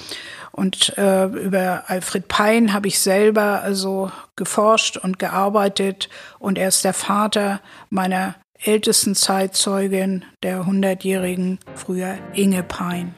Und 0.53 0.97
äh, 0.99 1.25
über 1.27 1.85
Alfred 1.87 2.29
Pein 2.29 2.73
habe 2.73 2.89
ich 2.89 3.01
selber 3.01 3.63
also 3.63 4.11
geforscht 4.37 4.97
und 4.97 5.19
gearbeitet 5.19 6.09
und 6.39 6.59
er 6.59 6.69
ist 6.69 6.85
der 6.85 6.95
Vater 6.95 7.61
meiner 7.89 8.35
ältesten 8.59 9.15
Zeitzeugin, 9.15 10.25
der 10.43 10.67
hundertjährigen 10.67 11.59
früher 11.75 12.19
Inge 12.35 12.63
Pein. 12.63 13.15